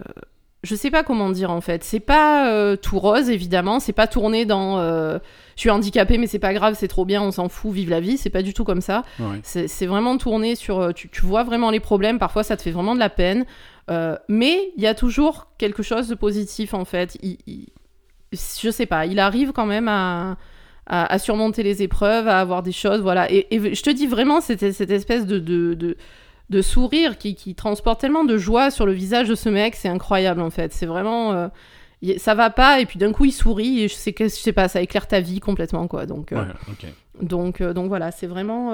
[0.64, 1.84] je sais pas comment dire en fait.
[1.84, 3.80] C'est pas euh, tout rose évidemment.
[3.80, 4.78] C'est pas tourné dans.
[4.78, 5.18] euh,
[5.56, 8.00] je suis handicapé mais c'est pas grave, c'est trop bien, on s'en fout, vive la
[8.00, 8.18] vie.
[8.18, 9.04] C'est pas du tout comme ça.
[9.20, 9.40] Ouais.
[9.44, 10.94] C'est vraiment tourné sur.
[10.94, 12.20] Tu, tu vois vraiment les problèmes.
[12.20, 13.46] Parfois ça te fait vraiment de la peine.
[13.90, 17.18] Euh, mais il y a toujours quelque chose de positif en fait.
[17.24, 17.68] Il, il-
[18.34, 19.06] je sais pas.
[19.08, 20.38] Il arrive quand même à.
[20.88, 23.32] À, à surmonter les épreuves, à avoir des choses, voilà.
[23.32, 25.96] Et, et je te dis vraiment, c'était cette espèce de, de, de,
[26.52, 29.90] de sourire qui, qui transporte tellement de joie sur le visage de ce mec, c'est
[29.90, 30.72] incroyable en fait.
[30.74, 31.32] C'est vraiment.
[31.34, 31.48] euh,
[32.04, 34.30] y- ça va pas, et puis d'un coup il sourit, et je sais, que, je
[34.30, 36.06] sais pas, ça éclaire ta vie complètement quoi.
[36.06, 36.90] Donc, euh, Ouais,
[37.22, 38.72] donc, euh, donc voilà, c'est vraiment.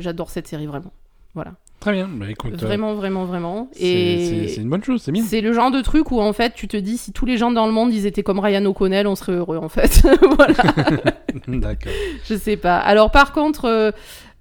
[0.00, 0.92] J'adore cette série, vraiment.
[1.34, 1.52] Voilà.
[1.78, 2.08] Très bien.
[2.10, 3.68] Bah, écoute, Vraiment, vraiment, vraiment.
[3.72, 4.26] c'est- Et.
[4.48, 5.22] c'est c'est une bonne chose, c'est bien.
[5.22, 7.50] C'est le genre de truc où en fait tu te dis si tous les gens
[7.50, 10.00] dans le monde ils étaient comme Ryan O'Connell on serait heureux en fait.
[10.36, 10.54] voilà.
[11.46, 11.92] D'accord.
[12.24, 12.78] Je sais pas.
[12.78, 13.92] Alors par contre,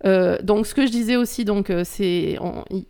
[0.05, 2.37] euh, donc ce que je disais aussi, donc euh, c'est,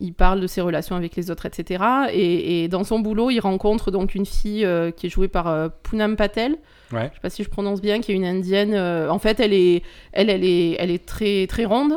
[0.00, 1.82] il, parle de ses relations avec les autres, etc.
[2.12, 5.48] Et, et dans son boulot, il rencontre donc une fille euh, qui est jouée par
[5.48, 6.56] euh, Poonam Patel.
[6.92, 7.08] Ouais.
[7.10, 8.76] Je sais pas si je prononce bien, qui est une indienne.
[8.76, 11.94] en fait, elle est, elle, elle est, elle est très, très ronde.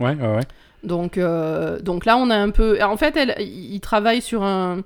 [0.00, 0.42] Ouais, ouais, ouais.
[0.82, 1.18] Donc,
[1.82, 2.82] donc là, on a un peu.
[2.82, 4.82] En fait, elle, il travaille sur un.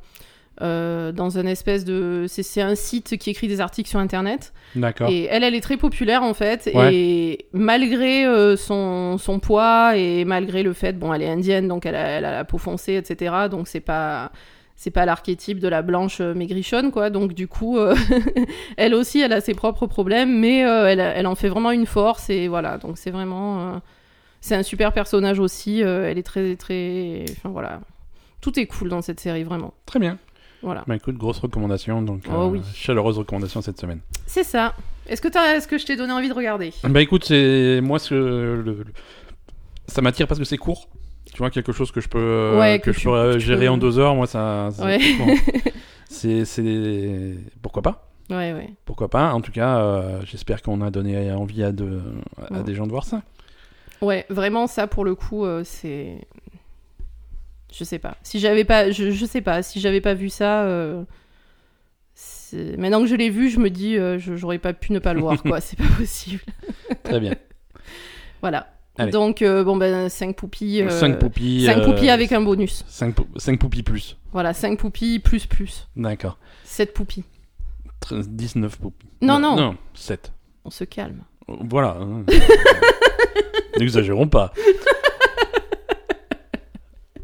[0.60, 2.26] Euh, dans un espèce de.
[2.28, 4.52] C'est un site qui écrit des articles sur Internet.
[4.74, 5.08] D'accord.
[5.08, 6.70] Et elle, elle est très populaire en fait.
[6.74, 6.94] Ouais.
[6.94, 11.86] Et malgré euh, son, son poids et malgré le fait, bon, elle est indienne, donc
[11.86, 13.34] elle a, elle a la peau foncée, etc.
[13.50, 14.32] Donc c'est pas.
[14.80, 17.10] C'est pas l'archétype de la blanche euh, maigrichonne, quoi.
[17.10, 17.96] Donc, du coup, euh,
[18.76, 22.30] elle aussi, elle a ses propres problèmes, mais elle, elle en fait vraiment une force.
[22.30, 23.82] Et voilà, donc c'est vraiment.
[24.40, 25.80] c'est un super personnage aussi.
[25.80, 27.24] elle est très, très.
[27.32, 27.80] Enfin, voilà.
[28.40, 29.74] Tout est cool dans cette série, vraiment.
[29.84, 30.16] Très bien.
[30.62, 30.84] Voilà.
[30.86, 32.60] Bah écoute, grosse recommandation, donc Oh euh, oui.
[32.74, 34.00] chaleureuse recommandation cette semaine.
[34.26, 34.74] C'est ça.
[35.08, 36.72] Est-ce que, t'as- est-ce que je t'ai donné envie de regarder?
[36.84, 38.84] Bah écoute, c'est moi ce le- le-
[39.86, 40.88] ça m'attire parce que c'est court.
[41.32, 43.66] Tu vois quelque chose que je peux euh, Ouais, que, que je peux euh, gérer
[43.66, 44.70] peux- en deux heures, moi ça.
[44.72, 44.98] ça- Ouais.
[46.08, 48.10] c'est pourquoi pas?
[48.30, 48.70] Ouais, ouais.
[48.84, 49.32] Pourquoi pas?
[49.32, 52.02] En tout cas, euh, j'espère qu'on a donné envie à, de,
[52.50, 52.62] à Ouais.
[52.64, 53.22] des gens de voir ça.
[54.02, 56.26] Ouais, vraiment, ça, pour le coup, c'est.
[57.72, 58.16] Je sais pas.
[58.22, 58.90] Si j'avais pas.
[58.90, 59.62] Je, je sais pas.
[59.62, 60.62] Si j'avais pas vu ça.
[60.64, 61.04] euh,
[62.78, 65.20] Maintenant que je l'ai vu, je me dis, euh, j'aurais pas pu ne pas le
[65.20, 65.60] voir, quoi.
[65.62, 66.40] C'est pas possible.
[67.04, 67.34] Très bien.
[68.40, 68.72] Voilà.
[68.96, 69.12] Allez.
[69.12, 70.82] Donc, euh, bon, ben, 5 poupilles.
[70.82, 71.66] euh, 5 poupies.
[71.66, 72.84] cinq euh, poupilles avec un bonus.
[72.88, 73.14] 5,
[73.58, 74.16] poupies plus.
[74.32, 75.86] Voilà, 5 poupilles plus plus.
[75.94, 76.38] D'accord.
[76.64, 77.24] 7 poupilles.
[78.02, 79.06] Tr- 19 poupies.
[79.20, 79.54] Non, non.
[79.56, 80.32] Non, 7.
[80.64, 81.22] On se calme.
[81.46, 81.98] Voilà.
[82.00, 82.24] hein.
[83.78, 84.52] N'exagérons pas.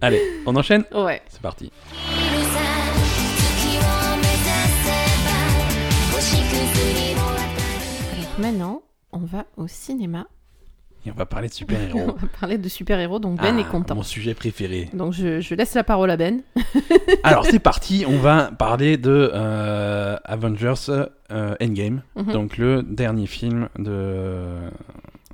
[0.05, 1.23] Allez, on enchaîne Ouais.
[1.29, 1.73] C'est parti.
[8.13, 10.27] Alors maintenant, on va au cinéma.
[11.07, 11.99] Et on va parler de super-héros.
[12.19, 13.95] on va parler de super-héros, donc Ben est ah, content.
[13.95, 14.91] Mon sujet préféré.
[14.93, 16.43] Donc je, laisse la parole à Ben.
[17.23, 20.75] Alors c'est parti, on va parler de euh, Avengers
[21.31, 22.31] euh, Endgame, mhm.
[22.31, 24.69] donc le dernier film de,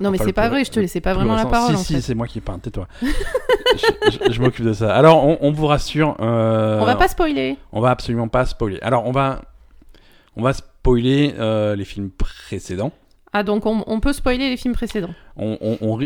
[0.00, 1.94] non, mais c'est pas vrai, je te laissais pas vraiment la parole Si en si,
[1.94, 2.00] fait.
[2.00, 2.60] c'est moi qui parle.
[2.60, 2.88] Tais-toi.
[3.02, 4.94] je je- je m'occupe de ça.
[4.94, 6.16] Alors on, on vous rassure.
[6.20, 7.56] euh, On va pas spoiler.
[7.72, 8.78] On va absolument pas spoiler.
[8.82, 9.42] Alors on va,
[10.36, 12.92] on va spoiler euh, les films précédents.
[13.32, 15.14] Ah, donc on, on peut spoiler les films précédents.
[15.36, 15.98] On, on-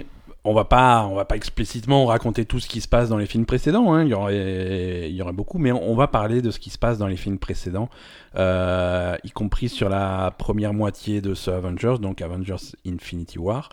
[0.45, 3.27] on va pas, on va pas explicitement raconter tout ce qui se passe dans les
[3.27, 3.93] films précédents.
[3.95, 6.71] hein, Il y aurait, il y aurait beaucoup, mais on va parler de ce qui
[6.71, 7.89] se passe dans les films précédents,
[8.37, 13.69] euh, y compris sur la première moitié de ce Avengers, donc Avengers Infinity War.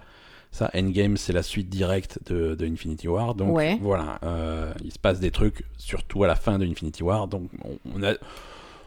[0.53, 3.35] Ça, Endgame, c'est la suite directe de, de Infinity War.
[3.35, 3.77] Donc Ouais.
[3.81, 7.27] voilà, euh, il se passe des trucs, surtout à la fin de Infinity War.
[7.27, 8.13] Donc on, on a,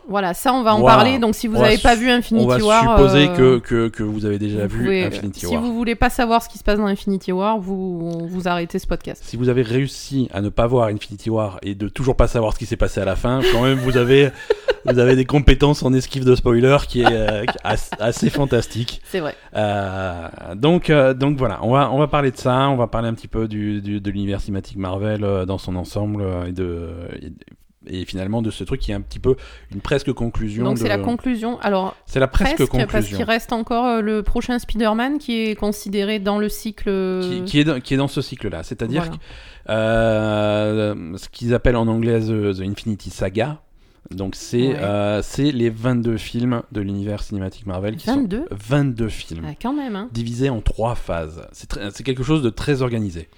[0.09, 1.19] Voilà, ça on va en parler.
[1.19, 4.03] Donc si vous n'avez pas vu Infinity on va War, supposer euh, que, que, que
[4.03, 5.63] vous avez déjà vous vu pouvez- Infinity si War.
[5.63, 8.87] vous voulez pas savoir ce qui se passe dans Infinity War, vous vous arrêtez ce
[8.87, 9.23] podcast.
[9.25, 12.53] Si vous avez réussi à ne pas voir Infinity War et de toujours pas savoir
[12.53, 14.31] ce qui s'est passé à la fin, quand même vous avez,
[14.87, 17.45] vous avez des compétences en esquive de spoiler qui est, euh,
[17.99, 19.01] assez fantastique.
[19.07, 19.35] C'est vrai.
[19.57, 23.09] Euh, donc, euh, donc voilà, on va, on va parler de ça, on va parler
[23.09, 26.53] un petit peu du, du- de l'univers cinématique Marvel euh, dans son ensemble euh, et,
[26.53, 26.89] de,
[27.23, 27.33] et,
[27.87, 29.37] et finalement de ce truc qui est un petit peu
[29.73, 30.65] une presque conclusion.
[30.65, 31.59] Donc c'est la conclusion.
[31.61, 33.17] Alors C'est la presque, presque, parce conclusion.
[33.17, 37.21] qu'il reste encore euh, le prochain Spider-Man qui est considéré dans le cycle.
[37.23, 38.63] Qui, qui est dans, qui est dans ce cycle-là.
[38.63, 39.17] C'est-à-dire Voilà.
[39.17, 39.23] que,
[39.71, 43.61] euh, ce qu'ils appellent en anglais The, The Infinity Saga.
[44.11, 44.77] Donc c'est Ouais.
[44.81, 49.73] euh, les 22 films de l'univers cinématique Marvel qui 22 sont 22 films Ah, quand
[49.73, 50.09] même, hein.
[50.13, 51.47] divisés en trois phases.
[51.53, 53.29] C'est quelque chose de très organisé.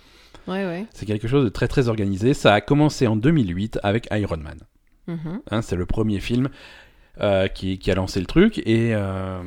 [0.48, 0.86] Ouais, ouais.
[0.92, 2.34] C'est quelque chose de très très organisé.
[2.34, 4.58] Ça a commencé en 2008 avec Iron Man.
[5.06, 5.40] Mhm.
[5.50, 6.48] Hein, c'est le premier film
[7.22, 8.58] euh, qui, qui a lancé le truc.
[8.66, 9.42] Et, euh,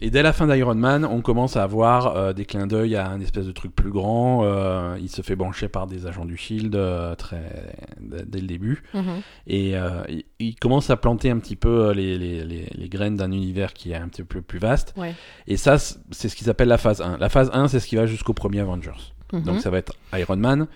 [0.00, 3.08] et dès la fin d'Iron Man, on commence à avoir euh, des clins d'œil à
[3.08, 4.44] un espèce de truc plus grand.
[4.98, 6.78] Il se fait brancher par des agents du Shield
[7.18, 8.84] très, dès le début.
[8.94, 9.22] Mhm.
[9.48, 9.72] Et
[10.08, 13.72] il, il commence à planter un petit peu les, les, les, les graines d'un univers
[13.72, 14.94] qui est un petit peu plus vaste.
[14.96, 15.14] Ouais.
[15.48, 17.18] Et ça, c'est c'est ce qu'ils appellent la phase 1.
[17.18, 19.12] La phase 1, c'est ce qui va jusqu'au premier Avengers.
[19.32, 19.42] Mhm.
[19.42, 20.66] Donc ça va être Iron Man,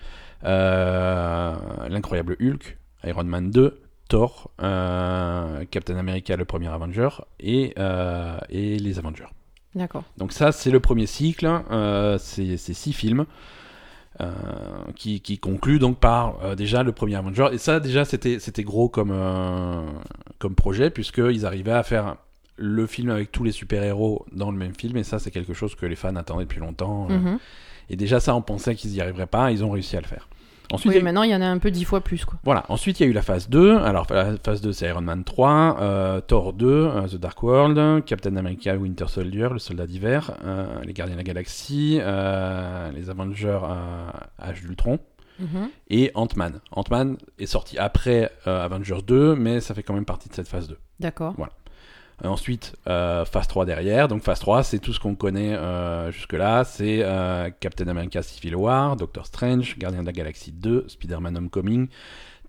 [0.43, 1.55] euh,
[1.89, 8.77] l'incroyable Hulk, Iron Man 2, Thor, euh, Captain America, le premier Avenger, et, euh, et
[8.79, 9.27] les Avengers.
[9.75, 10.03] D'accord.
[10.17, 13.25] Donc ça, c'est le premier cycle, euh, c'est six films.
[14.19, 14.31] euh,
[14.95, 18.89] qui, qui conclut donc par euh, déjà le premier Avenger et ça déjà c'était gros
[18.89, 19.85] comme euh,
[20.39, 22.15] comme projet puisqu'ils arrivaient à faire
[22.55, 25.53] le film avec tous les super héros dans le même film et ça c'est quelque
[25.53, 27.37] chose que les fans attendaient depuis longtemps Mhm.
[27.89, 30.27] Et déjà ça, on pensait qu'ils y arriveraient pas, ils ont réussi à le faire.
[30.73, 32.37] Ensuite, Oui, il eu- maintenant il y en a un peu dix fois plus, quoi.
[32.43, 32.65] voilà.
[32.67, 33.77] Ensuite, il y a eu la phase 2.
[33.77, 38.03] Alors, la phase 2, c'est Iron Man 3, euh, Thor 2, euh, The Dark World,
[38.03, 42.01] Captain America, Winter Soldier, le soldat d'hiver, euh, les Gardiens de la Galaxie,
[42.93, 43.59] les Avengers,
[44.41, 44.99] Âge d'Ultron,
[45.39, 45.69] Mhm.
[45.89, 46.59] et Ant-Man.
[46.71, 50.67] Ant-Man est sorti après Avengers 2, mais ça fait quand même partie de cette phase
[50.67, 50.77] 2.
[50.99, 51.33] D'accord.
[51.39, 51.43] Euh,
[52.23, 54.07] ensuite, euh, phase 3 derrière.
[54.07, 56.63] Donc phase 3, c'est tout ce qu'on connaît euh, jusque-là.
[56.63, 61.87] C'est euh, Captain America Civil War, Doctor Strange, Gardien de la Galaxie 2, Spider-Man Homecoming,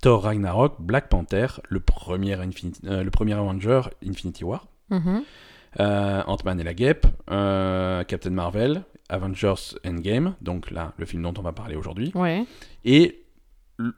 [0.00, 5.22] Thor Ragnarok, Black Panther, le premier, Infinity- euh, le premier Avenger, Infinity War, Mhm.
[5.80, 11.34] euh, Ant-Man et la Guêpe, euh, Captain Marvel, Avengers Endgame, donc là, le film dont
[11.38, 12.44] on va parler aujourd'hui, Ouais.
[12.84, 13.22] et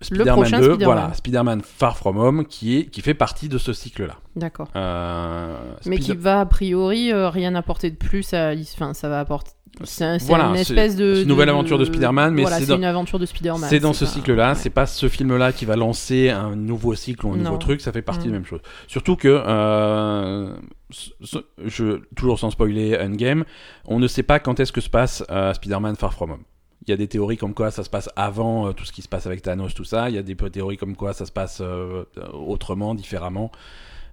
[0.03, 0.85] Spider-Man prochain 2, Spider-Man.
[0.85, 4.17] voilà, Spider-Man Far From Home, qui, est, qui fait partie de ce cycle-là.
[4.37, 4.69] D'accord.
[4.77, 9.21] Euh, Mais qui va a priori euh, rien apporter de plus à enfin ça va
[9.21, 9.53] apporter
[9.85, 12.85] c'est Voilà, une espèce de c'est une nouvelle aventure de Spider-Man, mais voilà, c'est une
[12.85, 14.55] aventure de Spider-Man C'est dans ce pas- cycle-là, ouais.
[14.57, 17.93] c'est pas ce film-là qui va lancer un nouveau cycle ou un nouveau truc, ça
[17.93, 18.33] fait partie de Mm.
[18.33, 18.61] la même chose.
[18.89, 20.53] Surtout que, euh,
[20.91, 23.45] ce- ce- je, toujours sans spoiler Endgame,
[23.87, 26.43] on ne sait pas quand est-ce que se passe euh, Spider-Man Far From Home.
[26.87, 29.03] Il y a des théories comme quoi ça se passe avant euh, tout ce qui
[29.03, 30.09] se passe avec Thanos, tout ça.
[30.09, 33.51] Il y a des théories comme quoi ça se passe euh, autrement, différemment.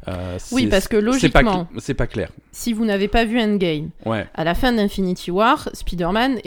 [0.07, 2.29] Euh, Oui, parce que logiquement, c'est pas clair.
[2.51, 6.39] si vous n'avez pas vu Endgame, Ouais, à la fin d'Infinity War, Spider-Man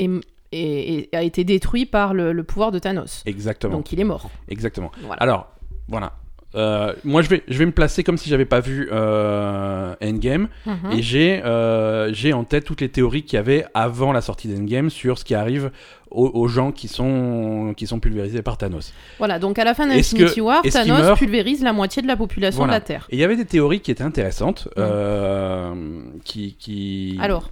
[0.53, 3.23] est, a été détruit par le, le pouvoir de Thanos.
[3.27, 3.77] exactement.
[3.77, 4.31] Donc il est mort.
[4.49, 4.93] Exactement.
[5.03, 5.23] Voilà.
[5.23, 5.49] Alors,
[5.89, 6.13] voilà.
[6.57, 10.49] Euh, moi, je vais, je vais me placer comme si j'avais pas vu euh, Endgame.
[10.67, 10.93] Mhm.
[10.93, 14.49] Et j'ai euh, j'ai en tête toutes les théories qu'il y avait avant la sortie
[14.49, 15.71] d'Endgame sur ce qui arrive
[16.11, 18.93] aux, aux gens qui sont, qui sont pulvérisés par Thanos.
[19.19, 22.59] Voilà, donc à la fin d'Infinity War, Thanos meurt pulvérise la moitié de la population
[22.59, 22.75] Voilà.
[22.75, 23.07] de la Terre.
[23.11, 24.69] Et il y avait des théories qui étaient intéressantes.
[24.79, 27.17] euh, qui, qui...
[27.21, 27.51] Alors,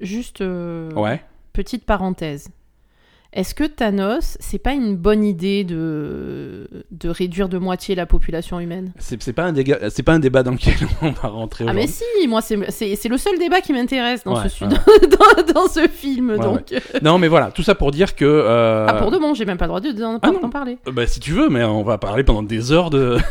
[0.00, 1.22] juste euh, Ouais.
[1.52, 2.48] petite parenthèse.
[3.32, 8.58] Est-ce que Thanos, c'est pas une bonne idée de, de réduire de moitié la population
[8.58, 8.92] humaine?
[8.98, 11.72] C'est c'est pas, un déga- c'est pas un débat dans lequel on va rentrer Ah
[11.72, 14.70] mais si, moi c'est- c'est c'est le seul débat qui m'intéresse dans, Ouais, ce, ouais.
[15.46, 16.30] dans, dans ce film.
[16.30, 16.74] Ouais, donc.
[17.02, 18.24] Non, mais voilà, tout ça pour dire que.
[18.24, 20.40] euh, Ah pour de bon, j'ai même pas le droit de- d'en Ah non.
[20.40, 20.78] d'en parler.
[20.88, 23.16] Euh, Bah, si tu veux, mais on va parler pendant des heures de.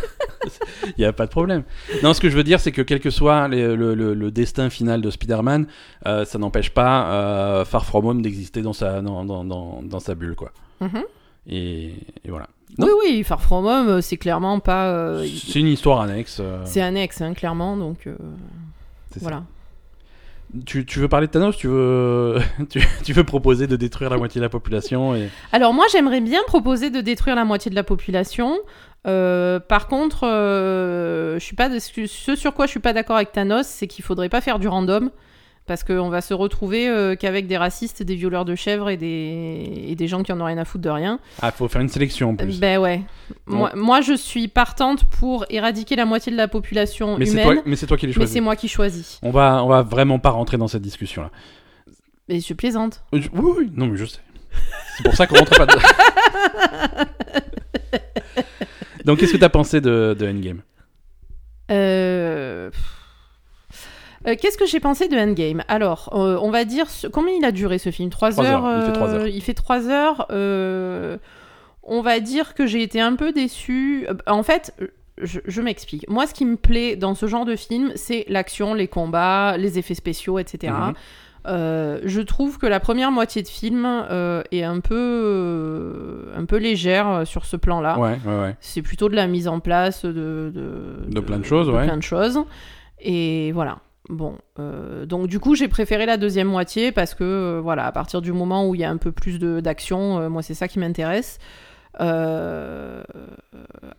[0.97, 1.63] Il n'y a pas de problème.
[2.01, 4.31] Non, ce que je veux dire, c'est que quel que soit les- le, le- le
[4.31, 5.67] destin final de Spider-Man,
[6.07, 9.99] euh, ça n'empêche pas euh, Far From Home d'exister dans sa, dans, dans, dans, dans
[9.99, 10.51] sa bulle, quoi.
[10.81, 11.03] Mhm.
[11.47, 11.87] Et,
[12.23, 12.47] et voilà.
[12.77, 14.89] Oui, oui, Far From Home, euh, c'est clairement pas...
[14.91, 16.37] euh, C'est une histoire annexe.
[16.39, 19.19] euh, c'est annexe, hein, clairement, donc ça.
[19.21, 19.43] voilà.
[20.65, 22.37] Tu, tu veux parler de Thanos Tu veux
[22.69, 25.29] tu, tu veux proposer de détruire la moitié de la population et...
[25.51, 28.57] Alors moi j'aimerais bien proposer de détruire la moitié de la population.
[29.07, 33.15] Euh, par contre, euh, je suis pas de- ce sur quoi je suis pas d'accord
[33.17, 35.11] avec Thanos, c'est qu'il faudrait pas faire du random.
[35.69, 39.85] Parce qu'on va se retrouver euh, qu'avec des racistes, des violeurs de chèvres et des,
[39.89, 41.19] et des gens qui en ont rien à foutre de rien.
[41.43, 42.59] Ah, faut faire une sélection en plus.
[42.59, 43.03] Ben ouais.
[43.45, 43.57] Bon.
[43.57, 47.53] Moi, moi, je suis partante pour éradiquer la moitié de la population mais c'est humaine,
[47.53, 48.33] toi, mais c'est toi qui les mais choisis.
[48.33, 49.19] c'est moi qui choisis.
[49.21, 51.29] On va, on va vraiment pas rentrer dans cette discussion là.
[52.27, 53.03] Mais je plaisante.
[53.13, 54.21] Oui, oui, non mais je sais.
[54.97, 55.81] C'est pour ça qu'on rentre pas dedans.
[59.05, 60.61] Donc qu'est-ce que t'as pensé de, de Endgame?
[61.69, 62.71] Euh...
[64.27, 65.63] euh, Qu'est-ce que j'ai pensé de Endgame?
[65.67, 68.09] Alors, euh, on va dire ce- combien il a duré ce film?
[68.09, 68.65] 3 Trois heures.
[68.65, 69.27] heures, il fait trois euh, heures.
[69.27, 71.19] Il fait 3 heures.
[71.83, 74.05] On va dire que j'ai été un peu déçue.
[74.27, 74.73] En fait,
[75.21, 76.07] je, je m'explique.
[76.09, 79.79] Moi, ce qui me plaît dans ce genre de film, c'est l'action, les combats, les
[79.79, 80.73] effets spéciaux, etc.
[80.73, 80.93] Mhm.
[81.47, 86.45] Euh, je trouve que la première moitié de film euh, est un peu, euh, un
[86.45, 87.97] peu légère sur ce plan-là.
[87.97, 88.55] Ouais, ouais, ouais.
[88.59, 91.85] C'est plutôt de la mise en place de, de, De plein de choses, ouais.
[91.85, 92.39] plein de choses.
[92.99, 93.79] Et voilà.
[94.09, 97.91] Bon, euh, donc du coup, j'ai préféré la deuxième moitié parce que, euh, voilà, à
[97.91, 100.67] partir du moment où il y a un peu plus d'action, euh, moi, c'est ça
[100.67, 101.37] qui m'intéresse.
[102.01, 103.03] Euh,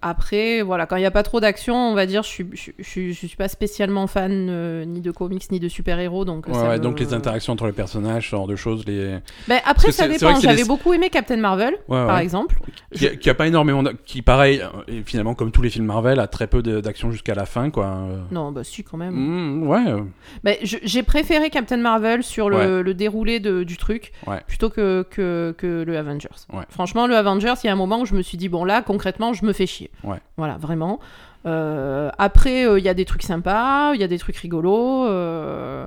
[0.02, 2.70] après, voilà, quand il n'y a pas trop d'action, on va dire, je suis, je,
[2.78, 6.46] je- je suis pas spécialement fan euh, ni de comics ni de super-héros, donc.
[6.46, 9.18] Ouais, ça ouais, me- donc les interactions entre les personnages, ce genre de choses, les...
[9.48, 10.38] Ben, Parce après, ça dépend.
[10.40, 12.56] J'avais des- beaucoup aimé Captain Marvel, Ouais, par exemple.
[12.94, 15.86] qui, a, qui a pas énormément, qui pareil, euh, et finalement comme tous les films
[15.86, 17.98] Marvel, a très peu d'action jusqu'à la fin, quoi.
[18.30, 19.14] Non, bah si, quand même.
[19.14, 24.12] mm, ouais, je- j'ai préféré Captain Marvel sur le, le déroulé de- du truc
[24.46, 26.28] plutôt que, que, que le Avengers.
[26.70, 28.82] Franchement, le Avengers, il y a un moment où je me suis dit, bon là,
[28.82, 29.90] concrètement, je me fais chier.
[30.04, 30.18] Ouais.
[30.36, 31.00] Voilà, vraiment.
[31.46, 35.06] Euh, après, euh, il y a des trucs sympas, il y a des trucs rigolos.
[35.08, 35.86] euh,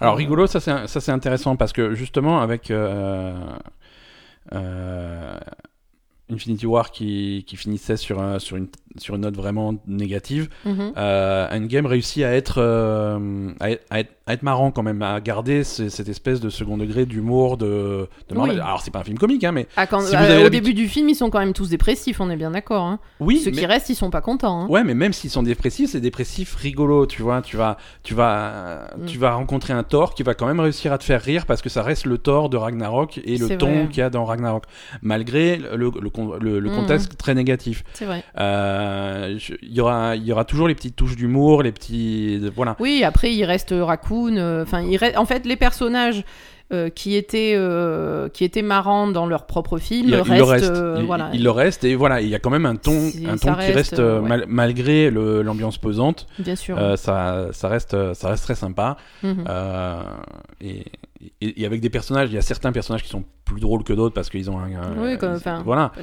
[0.00, 2.70] Alors rigolo, ça c'est ça c'est intéressant parce que justement avec
[6.30, 10.92] Infinity War qui, qui finissait sur un- sur une sur une note vraiment négative, mhm.
[10.96, 15.02] euh, Endgame réussit à être, euh, à être à être à être marrant quand même,
[15.02, 18.54] à garder ce- cette espèce de second degré d'humour de, de Marvel.
[18.56, 18.60] Oui.
[18.62, 20.88] Alors c'est pas un film comique hein, mais Ah, quand- si euh, au début du
[20.88, 22.84] film, ils sont quand même tous dépressifs, on est bien d'accord.
[22.86, 23.00] hein.
[23.20, 24.62] oui, Ceux mais- qui restent, ils sont pas contents.
[24.62, 24.66] hein.
[24.68, 27.42] Ouais, mais même s'ils sont dépressifs, c'est dépressif rigolo, tu vois.
[27.42, 29.04] Tu vas, tu vas, Mm.
[29.04, 31.60] tu vas rencontrer un Thor qui va quand même réussir à te faire rire parce
[31.60, 34.64] que ça reste le Thor de Ragnarok et le ton qu'il y a dans Ragnarok,
[35.02, 36.74] malgré le, le, le- Mm.
[36.76, 37.84] contexte très négatif.
[37.92, 38.24] C'est vrai.
[38.38, 38.83] Euh,
[39.38, 42.76] je- Il y aura, il y aura toujours les petites touches d'humour, les petits, voilà.
[42.80, 44.36] Oui, après, il reste Raccoon.
[44.36, 46.24] euh, Enfin, il reste- en fait, les personnages
[46.72, 50.36] euh, qui étaient euh, qui étaient marrants dans leur propre film Il, il restent.
[50.38, 51.28] le reste, euh, il, voilà.
[51.34, 53.52] il le reste et voilà, il y a quand même un ton, Si, un ton
[53.52, 54.28] qui reste, reste euh, euh, ouais.
[54.28, 56.26] mal- malgré l'ambiance pesante.
[56.38, 56.76] Bien sûr.
[56.78, 58.96] euh, ça, ça reste, ça reste très sympa.
[59.22, 59.44] Mhm.
[59.46, 60.02] Euh,
[60.62, 60.84] et,
[61.40, 63.92] et- et avec des personnages, il y a certains personnages qui sont plus drôles que
[63.92, 64.72] d'autres parce qu'ils ont un.
[64.74, 65.92] un- Oui, comme- enfin, voilà.
[65.94, 66.00] Que-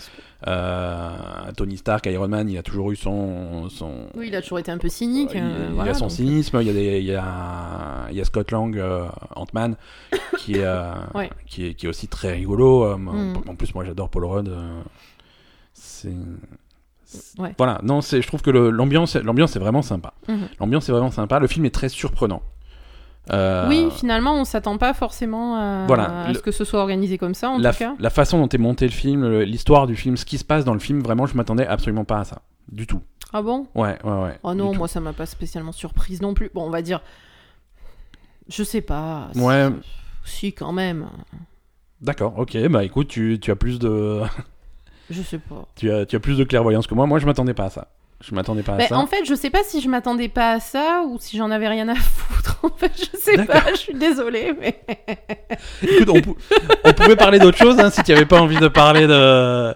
[0.48, 1.12] Euh,
[1.56, 3.70] Tony Stark, Iron Man, il a toujours eu son.
[3.70, 5.32] son Oui, il a toujours été un peu cynique.
[5.34, 8.08] il, euh, il voilà, a son donc- cynisme, il y a, des, il y a,
[8.10, 9.06] il y a Scott Lang, euh,
[9.36, 9.76] Ant-Man,
[10.40, 11.30] qui, est, euh, Ouais.
[11.46, 12.86] qui, est, qui est aussi très rigolo.
[12.86, 13.34] euh, Mm.
[13.48, 14.52] En plus, moi j'adore Paul Rudd.
[15.74, 16.14] c'est.
[17.38, 17.54] Ouais.
[17.58, 20.14] Voilà, non, je trouve que l'ambiance, est vraiment sympa.
[20.30, 20.48] Mhm.
[20.60, 21.40] L'ambiance est vraiment sympa.
[21.40, 22.42] Le film est très surprenant.
[23.32, 26.80] Euh, Oui, finalement, on s'attend pas forcément à, Voilà, à le- ce que ce soit
[26.82, 27.94] organisé comme ça, en la, tout cas.
[28.00, 30.74] la façon dont est monté le film, l'histoire du film, ce qui se passe dans
[30.74, 32.42] le film, vraiment, je m'attendais absolument pas à ça.
[32.72, 33.02] Du tout.
[33.34, 33.68] Ah bon?
[33.76, 34.40] Ouais, ouais, ouais.
[34.44, 34.80] Oh non, tout.
[34.80, 36.50] moi, ça m'a pas spécialement surprise non plus.
[36.54, 37.02] Bon, on va dire.
[38.50, 39.30] Je sais pas.
[39.34, 39.70] si- Ouais.
[40.26, 41.08] Si, quand même.
[42.02, 42.58] D'accord, ok.
[42.70, 44.22] Bah écoute, tu, tu as plus de,
[45.10, 45.68] Je sais pas.
[45.76, 47.06] tu as, tu as plus de clairvoyance que moi.
[47.06, 47.88] Moi, je m'attendais pas à ça.
[48.22, 48.98] Je m'attendais pas à Mais ça.
[48.98, 51.68] en fait, je sais pas si je m'attendais pas à ça ou si j'en avais
[51.68, 52.41] rien à foutre.
[52.64, 53.64] En fait, je sais pas.
[53.72, 54.80] Je suis désolée, mais.
[55.84, 56.38] Écoute, on, pou-
[56.84, 59.74] on pouvait parler d'autre chose hein, si tu avais pas envie de parler de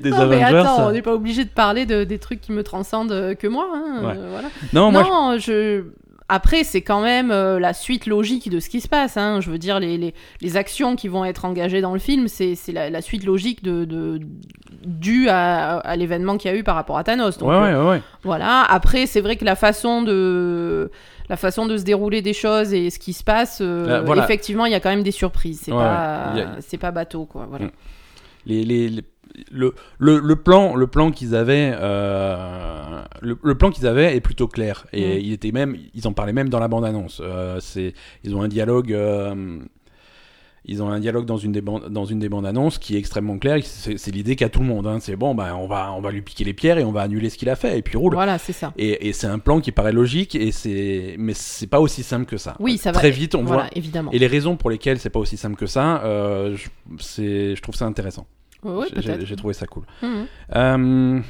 [0.00, 0.58] des non, mais Avengers.
[0.58, 3.46] attends, on n'est pas obligé de parler de, des trucs qui me transcendent euh, que
[3.46, 3.68] moi.
[3.74, 4.14] hein, Ouais.
[4.16, 4.48] euh, voilà.
[4.72, 5.84] Non, moi, non, je...
[6.28, 9.18] Après, c'est quand même euh, la suite logique de ce qui se passe.
[9.18, 9.40] hein.
[9.42, 12.56] Je veux dire, les, les, les actions qui vont être engagées dans le film, c'est
[12.68, 14.18] la, la suite logique de, de,
[14.86, 17.36] due à, à l'événement qu'il y a eu par rapport à Thanos.
[17.36, 18.02] Donc, ouais, euh, ouais, ouais.
[18.22, 18.62] Voilà.
[18.62, 20.90] Après, c'est vrai que la façon de
[21.28, 24.24] la façon de se dérouler des choses et ce qui se passe, euh, Euh, voilà.
[24.24, 25.60] effectivement, il y a quand même des surprises.
[25.64, 27.46] C'est Ouais, pas, a- c'est pas bateau, quoi.
[27.48, 27.66] Voilà.
[27.66, 27.70] Mm.
[28.46, 29.04] les, les, les-
[29.50, 34.20] le, le, le plan, le plan qu'ils avaient, euh, le, le plan qu'ils avaient est
[34.20, 35.20] plutôt clair et Mm.
[35.22, 37.22] il était même, ils en parlaient même dans la bande annonce.
[37.60, 37.94] c'est,
[38.24, 39.58] ils ont un dialogue, euh,
[40.64, 42.98] Ils ont un dialogue dans une des bandes, dans une des bandes annonces qui est
[42.98, 43.58] extrêmement clair.
[43.64, 44.86] C'est l'idée qu'a tout le monde.
[44.86, 44.98] hein.
[45.00, 47.30] C'est bon, bah, on va, on va lui piquer les pierres et on va annuler
[47.30, 48.14] ce qu'il a fait et puis roule.
[48.14, 48.72] Voilà, c'est ça.
[48.78, 52.26] Et, et c'est un plan qui paraît logique et c'est, mais c'est pas aussi simple
[52.26, 52.54] que ça.
[52.60, 52.98] Oui, ça va.
[53.00, 53.70] Très vite, on voilà, voit.
[53.74, 54.12] évidemment.
[54.12, 56.56] Et les raisons pour lesquelles c'est pas aussi simple que ça, euh,
[57.18, 58.28] je, trouve ça intéressant.
[58.62, 59.82] Oui, J'ai- trouvé ça cool.
[60.02, 60.26] Mhm.
[60.54, 61.20] Euh,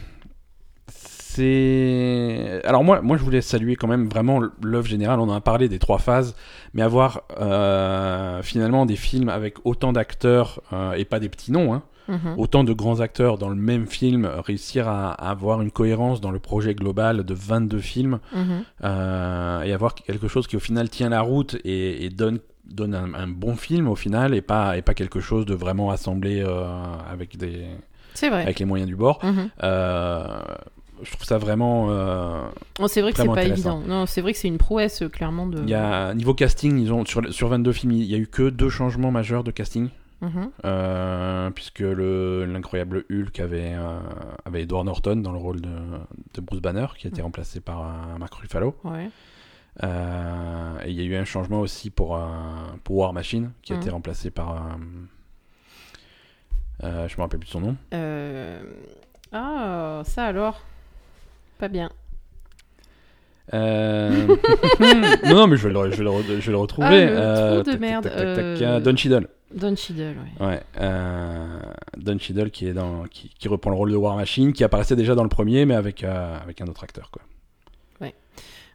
[1.32, 5.40] c'est alors moi moi je voulais saluer quand même vraiment l'œuvre générale on en a
[5.40, 6.34] parlé des trois phases
[6.74, 11.74] mais avoir euh, finalement des films avec autant d'acteurs euh, et pas des petits noms
[11.74, 12.34] hein, Mhm.
[12.36, 16.32] autant de grands acteurs dans le même film réussir à, à avoir une cohérence dans
[16.32, 18.64] le projet global de 22 films Mhm.
[18.82, 22.94] euh, et avoir quelque chose qui au final tient la route et, et donne donne
[22.96, 26.42] un, un bon film au final et pas et pas quelque chose de vraiment assemblé
[26.44, 26.64] euh,
[27.10, 27.66] avec des
[28.42, 29.50] avec les moyens du bord Mhm.
[29.62, 30.26] euh,
[31.02, 31.86] je trouve ça vraiment.
[31.90, 32.42] euh,
[32.80, 33.80] Oh, c'est vrai que c'est pas évident.
[33.86, 35.46] Non, c'est vrai que c'est une prouesse, euh, clairement.
[35.46, 35.62] De...
[35.62, 38.26] Il y a niveau casting, ils ont sur, sur 22 films, il y a eu
[38.26, 39.88] que deux changements majeurs de casting,
[40.20, 40.50] Mhm.
[40.64, 43.98] euh, puisque le l'incroyable Hulk avait euh,
[44.44, 45.68] avait Edward Norton dans le rôle de,
[46.34, 47.84] de Bruce Banner, qui a été remplacé par
[48.20, 48.76] Mark Ruffalo.
[48.84, 49.08] Ouais.
[49.82, 52.20] Et il y a eu un changement aussi pour
[52.84, 53.82] pour War Machine, qui a Mhm.
[53.82, 54.76] été remplacé par
[56.82, 57.76] je me rappelle plus de son nom.
[59.32, 60.60] Ah, ça alors.
[61.62, 61.90] Pas bien.
[63.54, 64.26] Euh,
[65.24, 66.88] non, non, mais je vais le, je vais le, re- je vais le retrouver.
[66.88, 69.28] Ah, le Euh, trou de merde, tac, tac, tac, Don Cheadle.
[69.54, 70.44] Don Cheadle, ouais.
[70.44, 71.46] Ouais, euh,
[71.96, 74.96] Don Cheadle qui est dans, qui, qui reprend le rôle de War Machine, qui apparaissait
[74.96, 77.22] déjà dans le premier, mais avec euh, avec un autre acteur quoi.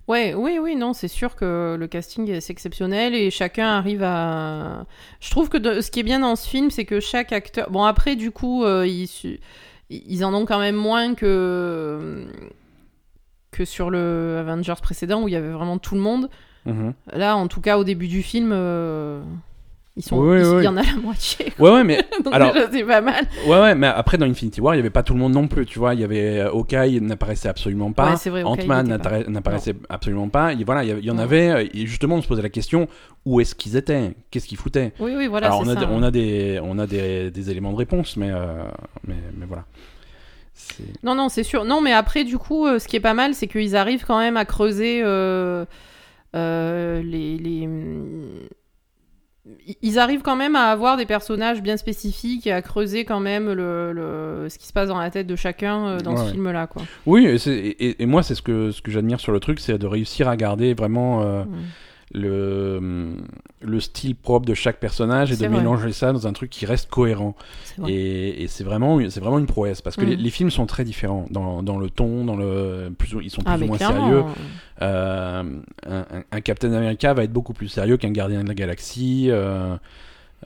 [0.07, 4.85] Ouais, oui, oui, non, c'est sûr que le casting est exceptionnel et chacun arrive à.
[5.19, 7.69] Je trouve que de- ce qui est bien dans ce film, c'est que chaque acteur.
[7.71, 9.09] Bon, après, du coup, euh, ils,
[9.89, 12.25] ils en ont quand même moins que
[13.51, 16.29] que sur le Avengers précédent où il y avait vraiment tout le monde.
[16.65, 16.93] Mhm.
[17.13, 19.21] Là, en tout cas, au début du film, euh,
[19.95, 20.17] ils sont.
[20.19, 20.61] Oui, ils- oui.
[20.61, 21.53] Il y en a la moitié.
[21.57, 23.25] Ouais, ouais, mais Donc Alors- c'est pas mal.
[23.47, 25.47] ouais, ouais, mais après dans Infinity War, il y avait pas tout le monde non
[25.47, 25.93] plus, tu vois.
[25.93, 30.51] Il y avait euh, Hawkeye n'apparaissait absolument pas, Ouais, Ant-Man n'apparaissait absolument pas.
[30.53, 31.49] Et voilà, il y, en avait.
[31.49, 32.87] euh, Et justement, on se posait la question
[33.25, 34.13] où est-ce qu'ils étaient?
[34.29, 34.91] Qu'est-ce qu'ils foutaient?
[34.99, 35.47] Oui, oui, voilà.
[35.47, 35.91] Alors on a, ça, des- ouais.
[35.93, 38.63] on a des on a des, des éléments de réponse, mais euh,
[39.07, 39.63] mais, mais voilà.
[41.03, 41.65] Non, non, c'est sûr.
[41.65, 44.19] Non, mais après, du coup, euh, ce qui est pas mal, c'est qu'ils arrivent quand
[44.19, 45.65] même à creuser euh,
[46.35, 47.69] euh, les, les-
[49.81, 53.51] Ils arrivent quand même à avoir des personnages bien spécifiques et à creuser quand même
[53.53, 56.31] le, le- ce qui se passe dans la tête de chacun dans Ouais, ce ouais.
[56.31, 56.81] film-là, quoi.
[57.05, 59.59] Oui, et, c'est- et- et moi c'est ce que ce que j'admire sur le truc,
[59.61, 61.47] c'est de réussir à garder vraiment Mm.
[62.13, 63.15] Le
[63.61, 65.49] le style propre de chaque personnage et de vrai.
[65.57, 67.35] mélanger ça dans un truc qui reste cohérent.
[67.77, 67.91] Vrai.
[67.91, 70.09] Et, et c'est vraiment vraiment une prouesse parce que Mm.
[70.09, 73.29] les, les films sont très différents dans, dans le ton, dans le plus ou- ils
[73.29, 74.05] sont plus Ah, ou mais moins clairement.
[74.07, 74.23] sérieux.
[74.83, 75.43] Euh,
[76.31, 79.27] un, Captain America va être beaucoup plus sérieux qu'un Gardien de la Galaxie.
[79.29, 79.75] euh,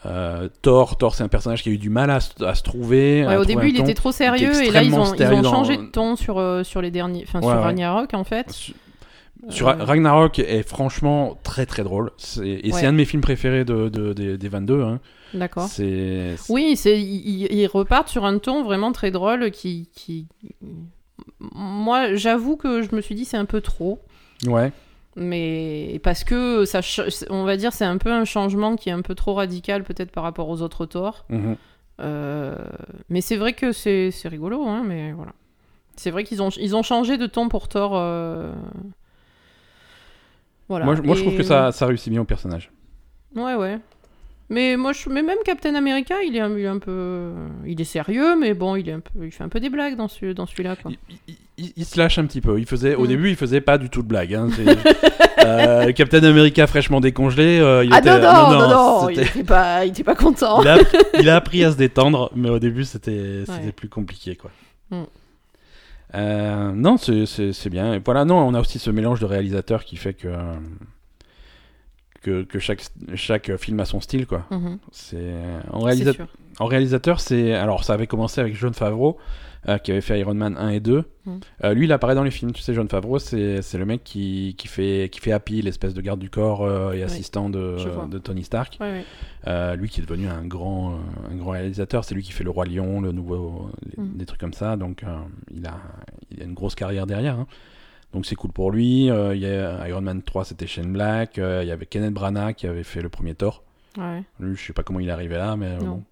[0.06, 2.64] euh, Thor, Thor c'est un personnage qui a eu du mal à, se- à se
[2.64, 3.26] trouver.
[3.28, 5.78] Ouais, à au début, il était trop sérieux et là, ils ont, ils dans- changé
[5.78, 7.26] de ton sur, sur les derniers.
[7.28, 7.62] Enfin, Ouais, sur ouais.
[7.62, 8.48] Ragnarok, en fait.
[9.50, 12.12] Sur Euh, Ragnarok est franchement très très drôle.
[12.44, 12.80] Et Ouais.
[12.80, 14.82] c'est un de mes films préférés de, de- des- des 22.
[14.84, 15.00] Hein.
[15.34, 15.70] D'accord.
[16.50, 20.28] Oui, ils, repartent sur un ton vraiment très drôle qui, qui...
[21.40, 24.00] moi j'avoue que je me suis dit c'est un peu trop,
[24.48, 24.72] Ouais.
[25.16, 26.82] mais parce que ça,
[27.30, 30.12] on va dire c'est un peu un changement qui est un peu trop radical peut-être
[30.12, 31.26] par rapport aux autres torts.
[31.30, 31.56] Mhm.
[32.02, 32.56] Euh,
[33.10, 35.34] mais c'est vrai que c'est c'est rigolo, hein, mais voilà.
[35.96, 37.92] C'est vrai qu'ils ont ils ont changé de ton pour Thor.
[37.96, 38.52] euh,
[40.72, 40.86] Voilà.
[40.86, 42.72] Moi, je- trouve que ça, ça réussit bien au personnage.
[43.36, 43.78] Ouais, ouais.
[44.50, 45.08] Mais moi, je...
[45.10, 47.32] mais même Captain America, il est, un, il est un peu,
[47.66, 49.96] il est sérieux, mais bon, il est un peu, il fait un peu des blagues
[49.96, 50.92] dans celui, dans celui-là, quoi.
[50.92, 50.98] Il,
[51.28, 52.58] il- il- il se lâche un petit peu.
[52.60, 53.08] Il faisait, Au Mm.
[53.08, 54.34] début, il faisait pas du tout de blague.
[54.34, 54.48] Hein.
[55.44, 57.60] Euh, Captain America fraîchement décongelé.
[57.60, 60.62] euh, il ah était, non, non, non, non, il était pas, il était pas content.
[61.20, 63.72] il, a, appris à se détendre, mais au début, c'était c'était Ouais.
[63.72, 64.52] plus compliqué, quoi.
[64.92, 65.04] Mm.
[66.16, 67.26] Euh, non, c'est-
[67.70, 67.94] bien.
[67.94, 70.30] Et voilà, non, on a aussi ce mélange de réalisateurs qui fait que
[72.22, 72.84] que, que chaque
[73.16, 74.46] chaque film a son style, quoi.
[74.52, 75.34] Mhm, C'est
[75.72, 76.12] en réalisa-
[76.60, 79.18] en réalisateur, c'est alors ça avait commencé avec John Favreau
[79.70, 81.04] euh, qui avait fait Iron Man 1 et 2.
[81.26, 81.32] Mm.
[81.64, 82.52] Euh, lui, il apparaît dans les films.
[82.52, 86.02] Tu sais, John Favreau, c'est le mec qui, qui fait qui fait Happy, l'espèce de
[86.02, 87.78] garde du corps euh, et assistant de,
[88.20, 88.80] Tony Stark.
[89.78, 91.00] Lui qui est devenu un grand
[91.32, 92.04] un grand réalisateur.
[92.06, 94.18] C'est lui qui fait le Roi Lion, le nouveau les- Mm.
[94.18, 94.78] des trucs comme ça.
[94.78, 95.04] Donc
[95.54, 95.78] il a
[96.32, 97.36] il a une grosse carrière derrière.
[97.40, 97.48] hein.
[98.14, 99.06] Donc c'est cool pour lui.
[99.06, 101.38] Il y a Iron Man 3, c'était Shane Black.
[101.38, 103.64] Il y avait Kenneth Branagh qui avait fait le premier Thor.
[103.98, 104.24] Ouais.
[104.40, 106.04] Lui, je sais pas comment il est arrivé là, mais bon.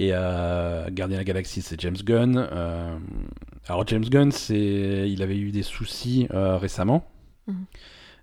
[0.00, 2.36] Et euh, Gardien de la Galaxie, c'est James Gunn.
[2.52, 2.96] Euh,
[3.66, 7.08] alors James Gunn, c'est, il avait eu des soucis euh, récemment.
[7.46, 7.64] Mhm.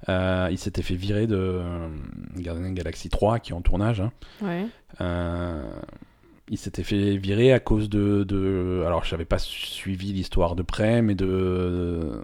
[0.08, 1.88] Euh, il s'était fait virer de euh,
[2.38, 4.02] Guardian Galaxy 3 qui est en tournage.
[4.02, 4.12] hein.
[4.42, 4.68] Ouais.
[5.02, 5.64] Euh,
[6.50, 10.62] il s'était fait virer à cause de, de alors je n'avais pas suivi l'histoire de
[10.62, 12.22] près, mais de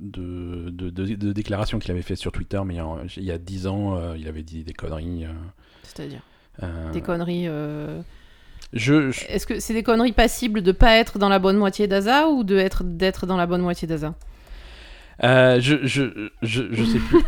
[0.00, 2.76] de, de, de- de déclarations qu'il avait fait sur Twitter, mais
[3.16, 5.26] il y a, 10 ans, il avait dit des conneries.
[5.82, 6.22] C'est-à-dire
[6.92, 7.46] des conneries.
[8.74, 11.86] Je, je- Est-ce que c'est des conneries passibles de pas être dans la bonne moitié
[11.86, 14.14] d'Asa ou de être d'être dans la bonne moitié d'Asa
[15.22, 17.20] Euh, je, je, je, je sais plus.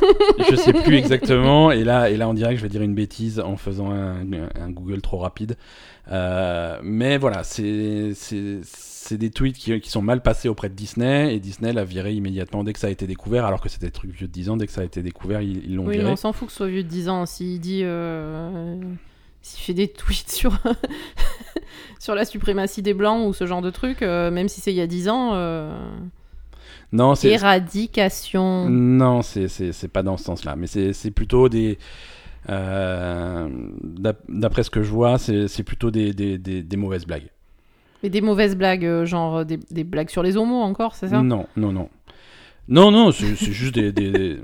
[0.51, 1.70] je sais plus exactement.
[1.70, 4.22] Et là, et là, on dirait que je vais dire une bêtise en faisant un,
[4.61, 5.57] un Google trop rapide.
[6.11, 8.12] Euh, mais voilà, c'est
[9.12, 12.64] des tweets qui, qui sont mal passés auprès de Disney et Disney l'a viré immédiatement
[12.64, 14.57] dès que ça a été découvert, alors que c'était des trucs vieux de 10 ans.
[14.57, 16.11] Dès que ça a été découvert, ils l'ont Oui, mais viré.
[16.11, 17.24] on s'en fout que ce soit vieux de 10 ans.
[17.24, 17.82] S'il dit.
[17.84, 18.76] euh,
[19.49, 20.59] S'il fait des tweets sur,
[22.01, 24.76] sur la suprématie des blancs ou ce genre de truc, euh, même si c'est il
[24.76, 25.70] y a 10 ans, euh,
[26.92, 28.68] Non, c'est éradication.
[28.68, 30.57] non, c'est pas dans ce sens-là.
[30.57, 31.78] Mais c'est plutôt des
[32.49, 33.49] euh,
[33.84, 37.28] d'ap- D'après ce que je vois, c'est plutôt des, des, des, des mauvaises blagues.
[38.03, 41.22] Mais des mauvaises blagues, euh, genre des, des blagues sur les homos encore, c'est ça?
[41.22, 41.88] Non, non, non.
[42.68, 44.38] Non, non, c'est c'est juste des,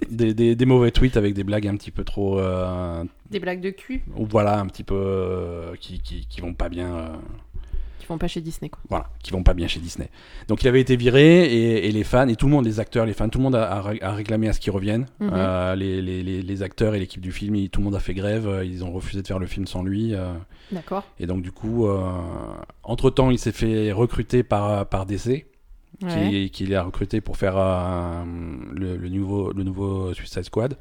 [0.00, 2.38] des, des, des- des mauvais tweets avec des blagues un petit peu trop.
[2.38, 4.94] euh, Des blagues de cul ou voilà, un petit peu.
[4.96, 6.94] euh, qui, qui, qui vont pas bien.
[6.96, 7.08] euh,
[7.98, 8.80] qui font pas chez Disney, quoi.
[8.88, 10.08] voilà, qui vont pas bien chez Disney.
[10.48, 13.06] Donc il avait été viré et, et les fans, et tout le monde, les acteurs,
[13.06, 15.06] les fans, tout le monde a, a ré- a réclamé à ce qu'il revienne.
[15.20, 15.30] Mhm.
[15.78, 18.62] Les, les, les, les acteurs et l'équipe du film, tout le monde a fait grève,
[18.64, 20.14] ils ont refusé de faire le film sans lui.
[20.72, 21.04] D'accord.
[21.20, 21.86] et donc du coup,
[22.82, 25.46] entre-temps, il s'est fait recruter par, par DC.
[26.02, 26.30] Ouais.
[26.30, 28.24] qui, qui l'a recruté pour faire euh,
[28.72, 30.76] le, le nouveau, le nouveau Suicide Squad.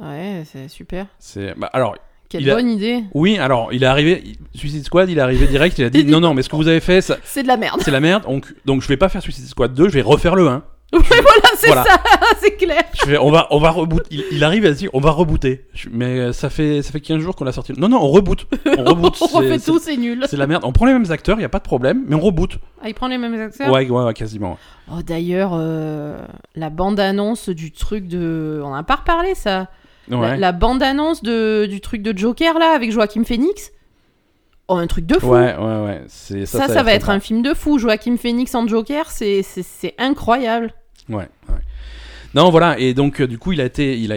[0.00, 1.06] Ouais, c'est super.
[1.18, 1.96] C'est, bah, alors,
[2.28, 3.04] Quelle a- bonne idée.
[3.14, 6.04] oui, alors, il est arrivé, il- Suicide Squad, il est arrivé direct, il a dit
[6.04, 7.80] non, non, mais ce que vous avez fait, ça- C'est de la merde.
[7.82, 10.34] c'est la merde, donc, donc je vais pas faire Suicide Squad 2, je vais refaire
[10.34, 10.64] le 1.
[11.10, 11.84] Ouais, voilà, c'est Voilà.
[11.84, 12.00] ça,
[12.40, 12.82] c'est clair.
[12.94, 14.04] Je fais, on va, on va reboot.
[14.10, 15.64] Il, il arrive dire, on va rebooter.
[15.74, 17.72] Je- mais euh, ça fait, ça fait 15 jours qu'on l'a sorti.
[17.76, 18.46] Non, non, on reboot.
[18.78, 19.16] On reboot.
[19.20, 20.24] On refait tout, c'est nul.
[20.28, 20.62] C'est la merde.
[20.64, 22.58] On prend les mêmes acteurs, il y a pas de problème, mais on reboot.
[22.82, 24.58] Ah, il prend les mêmes acteurs Ouais, ouais, ouais, quasiment.
[24.90, 26.18] Oh, d'ailleurs, euh,
[26.54, 28.60] la bande-annonce du truc de.
[28.62, 29.68] On en a pas reparlé, ça.
[30.08, 30.36] La, Ouais.
[30.36, 33.72] la bande-annonce de, du truc de Joker, là, avec Joaquin Phoenix.
[34.68, 35.28] Oh, un truc de fou.
[35.28, 36.02] Ouais, ouais, ouais.
[36.08, 37.78] Ça, ça, va être un film de fou.
[37.78, 39.44] Joaquin Phoenix en Joker, c'est
[39.98, 40.72] incroyable.
[41.08, 41.54] Ouais, ouais.
[42.34, 44.16] Non, voilà, et donc euh, du coup, il a été, il a,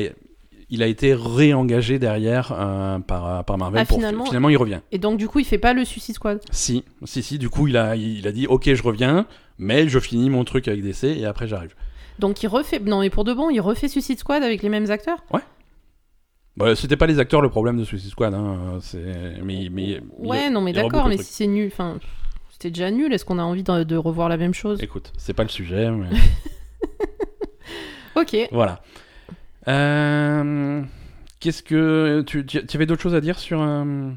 [0.70, 3.82] il a été réengagé derrière euh, par, euh, par Marvel.
[3.82, 4.80] Ah, pour, finalement- finalement, il revient.
[4.92, 6.42] Et donc, du coup, il fait pas le Suicide Squad?
[6.52, 7.38] Si, si, si.
[7.38, 9.28] Du coup, il a, il a dit, ok, je reviens,
[9.60, 11.76] mais je finis mon truc avec DC et après j'arrive.
[12.20, 12.80] Donc, il refait.
[12.80, 15.20] Non, mais pour de bon, il refait Suicide Squad avec les mêmes acteurs?
[16.56, 18.80] Bah, c'était pas les acteurs le problème de Suicide Squad, hein.
[18.82, 21.70] C'est, mais, mais Ouais, non, mais d'accord, mais si c'est nul.
[21.72, 22.00] Enfin,
[22.50, 23.14] c'était déjà nul.
[23.14, 24.82] Est-ce qu'on a envie de, de revoir la même chose?
[24.82, 26.08] Écoute, c'est pas le sujet, mais
[28.20, 28.36] Ok.
[28.52, 28.82] voilà.
[29.68, 30.82] Euh,
[31.40, 34.10] Qu'est-ce que tu, tu tu avais d'autres choses à dire sur euh,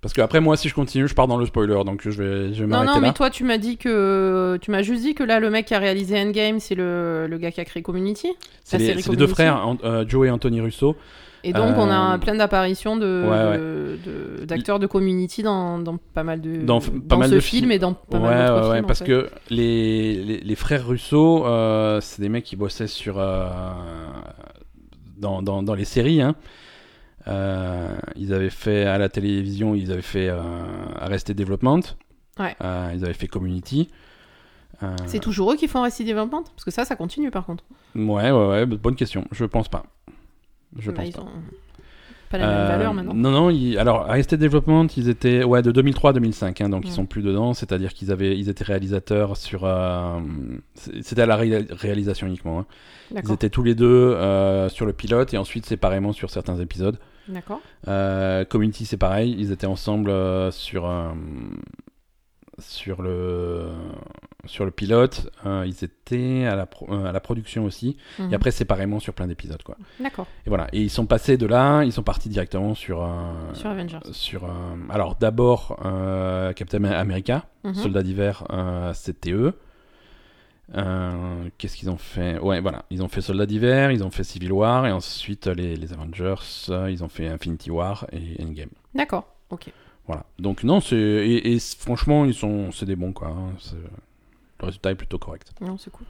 [0.00, 2.54] Parce que après moi, si je continue, je pars dans le spoiler, donc je vais,
[2.54, 3.00] je vais Non, m'arrêter non, là.
[3.08, 4.56] mais toi, tu m'as dit que.
[4.62, 7.38] Tu m'as juste dit que là, le mec qui a réalisé Endgame, c'est le, le
[7.38, 8.32] gars qui a créé Community.
[8.62, 9.34] C'est la les, série c'est les deux Community.
[9.34, 10.96] frères, An- euh, Joe et Anthony Russo.
[11.44, 13.98] Et donc, on a Euh, plein d'apparitions de, ouais, de-
[14.40, 16.62] de- d'acteurs de Community dans, dans pas mal de.
[16.64, 17.72] Dans f- pas mal ce de film films.
[17.72, 18.84] et dans pas mal d'autres films.
[18.84, 19.04] en parce fait.
[19.06, 23.48] que les, les, les frères Russo, euh, c'est des mecs qui bossaient sur euh,
[25.18, 26.22] dans, dans, dans les séries.
[26.22, 26.34] Hein.
[27.28, 30.40] Euh, ils avaient fait à la télévision, ils avaient fait euh,
[31.00, 31.80] Arrested Development.
[32.38, 32.56] Ouais.
[32.62, 33.88] Euh, ils avaient fait Community.
[35.06, 37.62] C'est toujours eux qui font Arrested Development Parce que ça, ça continue par contre.
[37.94, 39.24] Ouais, ouais, ouais, bonne question.
[39.30, 39.84] Je pense pas.
[40.78, 41.20] Je Bah, pense ils pas.
[41.22, 41.28] ont
[42.30, 43.12] pas la même Euh, valeur maintenant.
[43.14, 46.84] Non, non, ils- alors Arrested Development, ils étaient ouais, de 2003 à 2005, hein, donc
[46.84, 46.94] ils Ouais.
[46.94, 49.64] sont plus dedans, c'est-à-dire qu'ils avaient, ils étaient réalisateurs sur.
[49.64, 50.18] euh,
[50.74, 52.60] C'était à la ré- réalisation uniquement.
[52.60, 52.66] hein.
[53.22, 56.96] Ils étaient tous les deux euh, sur le pilote et ensuite séparément sur certains épisodes.
[57.28, 57.60] D'accord.
[57.86, 60.86] Euh, Community, c'est pareil, ils étaient ensemble euh, sur.
[60.88, 61.10] euh,
[62.62, 63.68] sur le
[64.46, 68.32] sur le pilote, Euh, ils étaient à la, pro- euh, à la production aussi, Mhm.
[68.32, 69.76] et après séparément sur plein d'épisodes quoi.
[70.00, 70.26] D'accord.
[70.46, 70.66] Et voilà.
[70.72, 73.02] Et ils sont passés de là, ils sont partis directement sur.
[73.02, 74.00] euh, Sur Avengers.
[74.12, 74.48] sur,
[74.90, 75.76] alors d'abord
[76.56, 77.74] Captain America, Mhm.
[77.74, 78.44] Soldat d'hiver,
[78.94, 79.52] c'était eux.
[81.58, 82.38] Qu'est-ce qu'ils ont fait?
[82.38, 85.76] Ouais, voilà, ils ont fait Soldat d'hiver, ils ont fait Civil War, et ensuite les,
[85.76, 86.34] les Avengers,
[86.88, 88.70] ils ont fait Infinity War et Endgame.
[88.94, 89.26] D'accord.
[89.50, 89.66] Ok.
[90.06, 90.24] Voilà.
[90.38, 93.28] Donc non, c'est et, franchement, ils sont, c'est des bons quoi.
[93.28, 93.52] hein.
[94.60, 95.50] Le résultat est plutôt correct.
[95.60, 96.06] Non, c'est cool.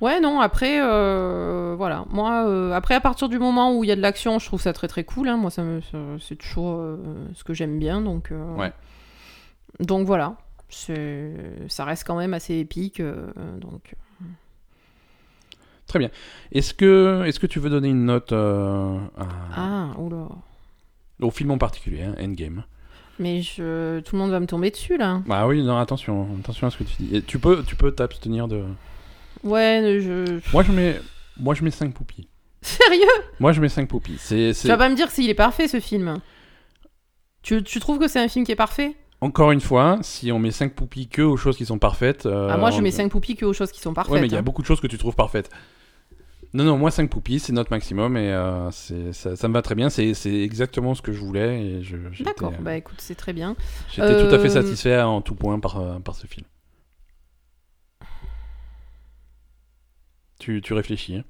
[0.00, 2.04] Ouais, non, après, euh, voilà.
[2.10, 4.60] Moi, euh, après, à partir du moment où il y a de l'action, je trouve
[4.60, 5.28] ça très très cool.
[5.28, 5.36] hein.
[5.36, 5.80] Moi, ça me,
[6.20, 6.96] c'est toujours euh,
[7.34, 8.00] ce que j'aime bien.
[8.00, 8.72] Donc, Ouais.
[9.80, 10.36] donc voilà.
[10.68, 13.02] Ça reste quand même assez épique.
[13.60, 13.94] donc,
[15.86, 16.10] Très bien.
[16.52, 19.00] Est-ce que, est que tu veux donner une note à-
[19.56, 20.28] Ah, oula.
[21.20, 22.64] au film en particulier, hein, Endgame
[23.18, 24.00] Mais je...
[24.00, 25.20] tout le monde va me tomber dessus là.
[25.26, 27.16] Bah oui, non, attention, attention à ce que tu dis.
[27.16, 28.62] Et tu peux, tu peux t'abstenir de.
[29.44, 30.40] Ouais, je.
[30.52, 31.00] Moi je mets,
[31.38, 32.28] moi je mets 5 poupies.
[32.62, 33.04] Sérieux?
[33.40, 34.16] Moi je mets 5 poupies.
[34.18, 36.18] C'est, Tu vas pas me dire s'il est parfait ce film
[37.42, 38.94] tu, tu trouves que c'est un film qui est parfait?
[39.20, 42.26] Encore une fois, si on met 5 poupies que aux choses qui sont parfaites.
[42.26, 44.12] euh, Ah, moi je on- mets 5 poupies que aux choses qui sont parfaites.
[44.12, 44.42] Ouais, mais il y a hein.
[44.42, 45.50] beaucoup de choses que tu trouves parfaites.
[46.54, 49.74] Non, non, moi 5 poupies, c'est notre maximum et euh, ça, ça me va très
[49.74, 49.90] bien.
[49.90, 51.80] C'est, exactement ce que je voulais
[52.20, 53.54] D'accord, euh, bah écoute, c'est très bien.
[53.90, 56.46] j'étais tout à fait Euh, satisfait en tout point par, euh, par ce film.
[60.38, 61.24] Tu, tu réfléchis, hein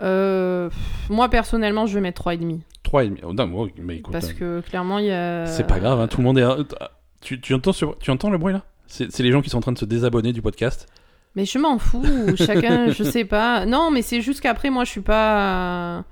[0.00, 0.70] Euh,
[1.10, 2.60] moi personnellement, je vais mettre 3,5.
[2.84, 3.18] 3,5.
[3.24, 5.44] Oh, non, moi, mais écoute, Parce euh, que clairement, il y a.
[5.46, 6.46] c'est pas grave, hein, tout le monde est.
[7.20, 8.64] Tu, tu, entends, ce- tu entends le bruit là?
[8.86, 10.86] C'est les gens qui sont en train de se désabonner du podcast.
[11.34, 12.04] Mais je m'en fous,
[12.36, 13.66] chacun, je sais pas.
[13.66, 16.04] Non, mais c'est juste qu'après, moi, je suis pas.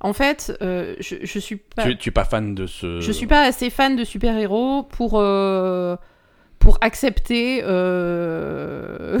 [0.00, 1.84] En fait, euh, je, je suis pas.
[1.84, 3.00] Tu, tu es pas fan de ce.
[3.00, 5.96] Je suis pas assez fan de super-héros pour, euh,
[6.62, 7.60] pour accepter.
[7.64, 9.18] euh,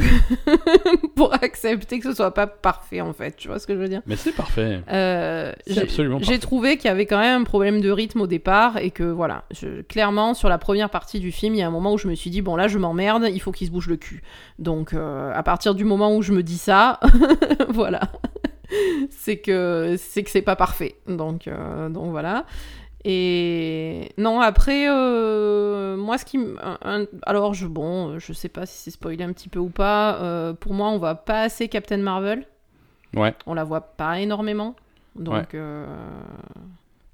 [1.16, 3.36] pour accepter que ce soit pas parfait, en fait.
[3.36, 4.00] Tu vois ce que je veux dire?
[4.06, 4.80] Mais c'est parfait.
[4.90, 8.26] Euh, C'est absolument J'ai trouvé qu'il y avait quand même un problème de rythme au
[8.26, 11.66] départ et que voilà, je- clairement sur la première partie du film, il y a
[11.66, 13.72] un moment où je me suis dit bon là je m'emmerde, il faut qu'il se
[13.72, 14.22] bouge le cul.
[14.58, 17.00] Donc euh, à partir du moment où je me dis ça,
[17.68, 18.00] voilà,
[19.10, 20.96] c'est que c'est que c'est pas parfait.
[21.08, 21.48] Donc
[21.90, 22.44] donc voilà.
[23.04, 28.78] Et non après euh, moi ce qui un- alors je bon je sais pas si
[28.78, 30.16] c'est spoilé un petit peu ou pas.
[30.22, 32.46] euh, pour moi on voit pas assez Captain Marvel.
[33.16, 33.34] Ouais.
[33.46, 34.74] On la voit pas énormément.
[35.16, 35.46] Donc, Ouais.
[35.54, 35.86] euh,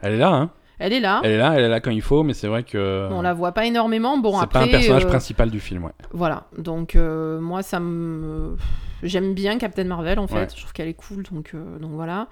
[0.01, 1.21] Elle est là, hein elle est là.
[1.25, 3.09] Elle est là, elle est là quand il faut, mais c'est vrai que.
[3.11, 4.17] On la voit pas énormément.
[4.19, 4.61] Bon, c'est après.
[4.61, 5.91] pas un personnage euh, principal du film, ouais.
[6.13, 6.45] Voilà.
[6.57, 8.55] Donc, euh, moi, ça me.
[9.03, 10.35] J'aime bien Captain Marvel, en fait.
[10.37, 10.47] Ouais.
[10.55, 11.25] Je trouve qu'elle est cool.
[11.33, 12.29] Donc, euh, donc voilà.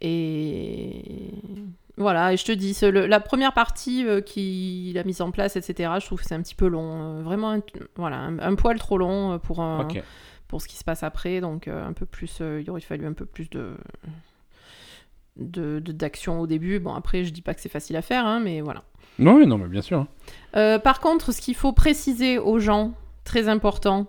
[0.00, 1.02] Et.
[1.98, 5.56] Voilà, et je te dis, le- la première partie euh, qu'il a mise en place,
[5.56, 7.18] etc., je trouve que c'est un petit peu long.
[7.18, 7.60] euh, vraiment, un,
[7.96, 9.82] voilà, un, un poil trop long euh, pour, un-
[10.48, 11.40] pour ce qui se passe après.
[11.40, 13.76] Donc, euh, un peu plus, il aurait fallu un peu plus de
[15.36, 16.78] de- de- d'action au début.
[16.78, 18.82] Bon, après, je dis pas que c'est facile à faire, hein, mais voilà.
[19.18, 20.06] Non, non, mais bien sûr.
[20.54, 20.78] hein.
[20.78, 22.92] Par contre, ce qu'il faut préciser aux gens,
[23.24, 24.06] très important,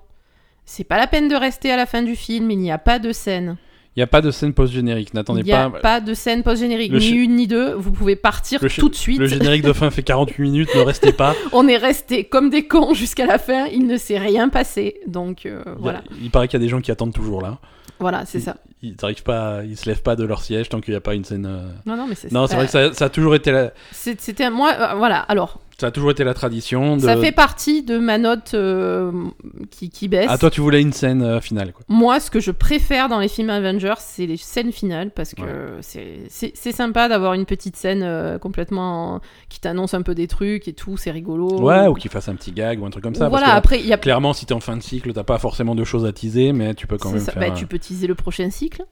[0.66, 3.00] c'est pas la peine de rester à la fin du film, il n'y a pas
[3.00, 3.58] de scène.
[3.96, 5.80] Il n'y a pas de scène post-générique, n'attendez Il n'y a pas.
[5.80, 9.20] pas de scène post-générique, ni une ni deux, vous pouvez partir Le tout de suite.
[9.20, 11.36] Le générique de fin fait 48 minutes, ne restez pas.
[11.52, 15.00] On est resté comme des cons jusqu'à la fin, il ne s'est rien passé.
[15.08, 17.42] Donc euh, Il, a- voilà, il paraît qu'il y a des gens qui attendent toujours
[17.42, 17.60] là.
[18.00, 18.58] voilà, c'est ça.
[18.82, 21.14] Ils n'arrivent pas, ils se lèvent pas de leur siège tant qu'il n'y a pas
[21.14, 21.46] une scène.
[21.46, 24.20] euh, Non, non, mais c'est Non, c'est vrai que ça, ça a toujours été c'est-
[24.20, 25.20] C'était moi, euh, voilà.
[25.20, 26.98] Alors, ça a toujours été la tradition.
[26.98, 27.02] De...
[27.02, 29.12] ça fait partie de ma note euh,
[29.72, 30.28] qui, qui baisse.
[30.30, 31.84] Ah, toi, tu voulais une scène euh, finale, quoi.
[31.90, 35.42] Moi, ce que je préfère dans les films Avengers, c'est les scènes finales parce que
[35.42, 36.24] Ouais.
[36.30, 39.20] c'est- sympa d'avoir une petite scène euh, complètement
[39.50, 41.60] qui t'annonce un peu des trucs et tout, c'est rigolo.
[41.62, 43.30] Ouais, ou qu'ils fassent un petit gag ou un truc comme ça.
[43.30, 45.38] voilà, parce que, après, y a clairement, si t'es en fin de cycle, t'as pas
[45.38, 47.32] forcément de choses à teaser, mais tu peux quand même ça.
[47.34, 47.42] faire.
[47.42, 48.84] Bah, tu peux teaser le prochain cycle.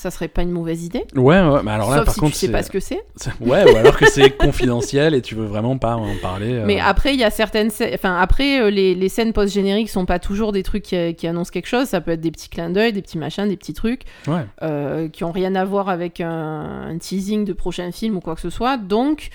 [0.00, 1.04] Ça serait pas une mauvaise idée.
[1.14, 3.00] Ouais, ouais, mais alors là, Sauf par si contre, tu sais pas ce que c'est.
[3.40, 6.54] Ouais, ou alors que c'est confidentiel et tu veux vraiment pas en parler.
[6.54, 7.70] euh, Mais après, il y a certaines.
[7.94, 11.50] Enfin, après, euh, les, les scènes post-génériques sont pas toujours des trucs qui, qui annoncent
[11.50, 11.86] quelque chose.
[11.86, 14.02] Ça peut être des petits clins d'œil, des petits machins, des petits trucs.
[14.26, 14.46] Ouais.
[14.62, 18.34] euh, qui ont rien à voir avec un, un teasing de prochain film ou quoi
[18.34, 18.78] que ce soit.
[18.78, 19.28] Donc,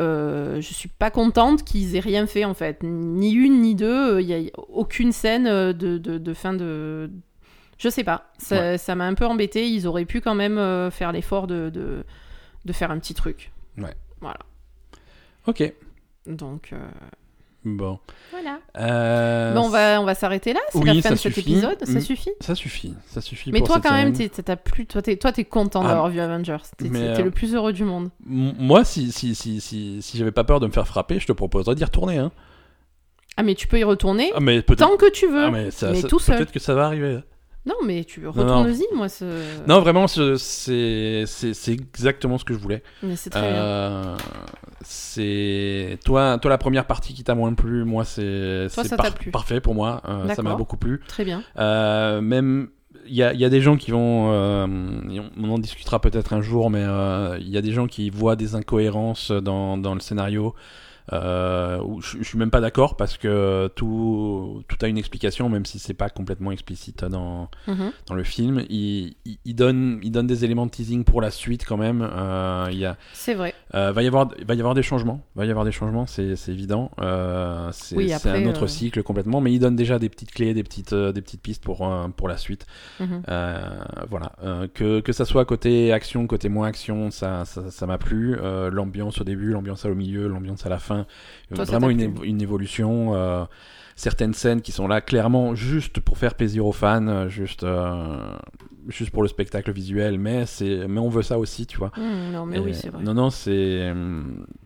[0.00, 2.78] euh, je suis pas contente qu'ils aient rien fait en fait.
[2.82, 4.20] Ni une ni deux.
[4.20, 7.10] Il y a aucune scène euh, de, de, de fin de.
[7.78, 8.30] Je sais pas.
[8.38, 9.68] Ça ça m'a un peu embêté.
[9.68, 12.04] Ils auraient pu quand même euh, faire l'effort de, de,
[12.64, 13.50] de faire un petit truc.
[15.46, 15.72] Ok.
[16.26, 16.76] Donc, euh,
[17.64, 17.98] Bon.
[18.30, 18.58] voilà.
[18.78, 20.60] Euh, Bon, on va, on va s'arrêter là.
[20.70, 21.52] C'est oui, la fin ça de cet suffit.
[21.52, 21.76] épisode.
[21.84, 22.00] Ça Mm.
[22.00, 22.30] suffit.
[22.40, 22.94] Ça suffit.
[23.08, 23.50] Ça suffit.
[23.52, 24.28] Mais pour toi, cette quand même, semaine.
[24.28, 24.86] t'es- ça t'a plu.
[24.86, 25.88] Toi, t'es, toi, t'es content Ah.
[25.88, 26.56] d'avoir vu Avengers.
[26.76, 28.10] T'es, euh, le plus heureux du monde.
[28.24, 31.32] Moi, si, si, si, si, si j'avais pas peur de me faire frapper, je te
[31.32, 32.18] proposerais d'y retourner.
[32.18, 32.30] Hein.
[33.36, 35.44] Ah, mais tu peux y retourner Ah, mais tant que tu veux.
[35.46, 36.36] Ah, mais ça, mais ça- tout seul.
[36.36, 37.18] Peut-être que ça va arriver.
[37.64, 39.08] Non, mais tu retournes-y, moi.
[39.08, 42.82] ce- Non, vraiment, ce- c'est c'est- c'est exactement ce que je voulais.
[43.04, 43.50] Mais c'est très bien.
[43.62, 44.16] Euh,
[44.82, 48.96] c'est toi, toi la première partie qui t'a moins plu, moi c'est Toi, c'est ça
[48.96, 49.30] par- t'a plu.
[49.30, 50.02] parfait pour moi.
[50.08, 51.00] Euh, ça m'a beaucoup plu.
[51.06, 51.42] Très bien.
[51.58, 52.68] Euh, même
[53.06, 54.66] il y a, y a des gens qui vont, euh,
[55.36, 58.36] on en discutera peut-être un jour, mais euh, il y a des gens qui voient
[58.36, 60.54] des incohérences dans, dans le scénario.
[61.12, 65.64] Euh, je, je suis même pas d'accord parce que tout, tout a une explication, même
[65.66, 67.92] si c'est pas complètement explicite dans, Mhm.
[68.06, 68.64] dans le film.
[68.70, 72.02] Il, il, il donne, il donne des éléments de teasing pour la suite quand même.
[72.02, 73.54] Euh, il y a, C'est vrai.
[73.74, 75.20] euh, va y avoir, va y avoir des changements.
[75.36, 76.90] Va y avoir des changements, c'est évident.
[77.00, 80.62] Euh, c'est Oui, un autre cycle complètement, mais il donne déjà des petites clés, des
[80.62, 82.66] petites, des petites pistes pour, pour la suite.
[83.00, 83.22] Mhm.
[84.08, 84.32] Voilà,
[84.74, 87.44] que, que ça soit côté action, côté moins action, ça
[87.86, 88.36] m'a plu.
[88.70, 91.01] L'ambiance au début, l'ambiance au milieu, l'ambiance à la fin,
[91.54, 93.14] Toi, vraiment une, une évolution.
[93.14, 93.44] euh,
[93.94, 98.34] certaines scènes qui sont là clairement juste pour faire plaisir aux fans, juste euh,
[98.88, 101.92] juste pour le spectacle visuel, mais c'est mais on veut ça aussi, tu vois.
[101.98, 103.02] Mhm, non, mais oui, c'est vrai.
[103.02, 103.92] Non, non, c'est.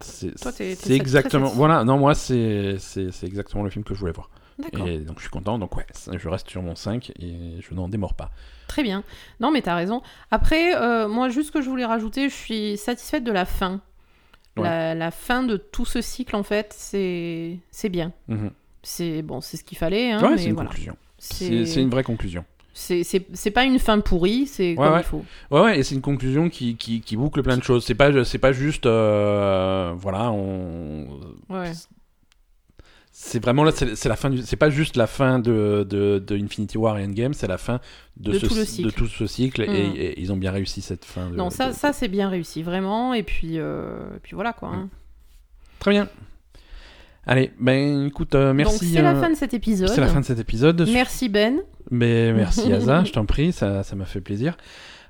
[0.00, 1.48] C'est exactement.
[1.48, 2.76] Voilà, non, moi, c'est
[3.22, 4.30] exactement le film que je voulais voir.
[4.72, 5.58] Et donc, je suis content.
[5.58, 5.84] Donc, ouais,
[6.16, 8.30] je reste sur mon 5 et je n'en démords pas.
[8.68, 9.02] Très bien.
[9.40, 10.02] Non, mais t'as raison.
[10.30, 13.80] Après, euh, moi, juste ce que je voulais rajouter, je suis satisfaite de la fin.
[14.56, 14.62] Ouais.
[14.64, 17.58] La, la fin de tout ce cycle, en fait, c'est
[17.90, 18.12] bien.
[18.28, 18.50] Mhm.
[18.82, 20.12] C'est bon, c'est ce qu'il fallait.
[20.12, 20.68] Hein, ouais, c'est une voilà.
[20.70, 20.96] conclusion.
[21.18, 22.44] C'est une vraie conclusion.
[22.74, 25.00] c'est- pas une fin pourrie, c'est Ouais, comme ouais.
[25.00, 25.24] il faut.
[25.50, 27.84] Ouais, ouais, et c'est une conclusion qui, qui, qui boucle plein de choses.
[27.86, 28.84] C'est pas, pas juste.
[28.86, 31.06] euh, voilà, on.
[31.48, 31.72] Ouais.
[33.18, 34.42] C'est vraiment là, c'est la fin du.
[34.42, 37.80] C'est pas juste la fin de, de, de Infinity War et Endgame, c'est la fin
[38.18, 38.92] de, De ce, tout le de cycle.
[38.92, 39.92] tout ce cycle et, Mm.
[39.96, 41.30] et ils ont bien réussi cette fin.
[41.30, 43.14] De, Non, ça, de- ça c'est bien réussi, vraiment.
[43.14, 44.68] Et puis, euh, et puis voilà quoi.
[44.68, 44.90] hein.
[45.78, 46.08] Très bien.
[47.26, 48.92] Allez, ben écoute, euh, merci.
[48.92, 49.88] C'est la euh, fin de cet épisode.
[49.88, 50.86] C'est la fin de cet épisode.
[50.92, 51.62] Merci Ben.
[51.90, 54.58] Mais merci Asa, je t'en prie, ça ça m'a fait plaisir.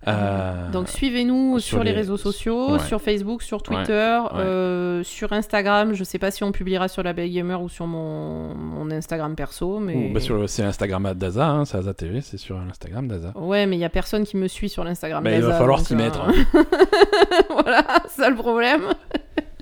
[0.07, 1.90] Euh, Donc suivez-nous sur sur, les...
[1.90, 2.78] les- réseaux sociaux, Ouais.
[2.78, 4.40] sur Facebook, sur Twitter, ouais.
[4.40, 5.94] euh, sur Instagram.
[5.94, 9.34] Je sais pas si on publiera sur la Belle Gamer ou sur mon, mon Instagram
[9.34, 13.32] perso, mais bah, c'est Instagram d'Aza, hein, c'est Asa TV, c'est sur l'Instagram d'Aza.
[13.36, 15.24] ouais, mais il y a personne qui me suit sur l'Instagram.
[15.24, 16.24] Bah, il va d'Aza, falloir s'y euh, mettre.
[17.51, 18.82] voilà, c'est ça le problème.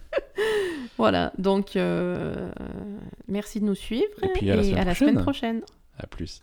[0.98, 1.78] voilà, donc
[3.28, 5.60] merci de nous suivre Et puis à la semaine semaine prochaine.
[5.98, 6.42] À plus.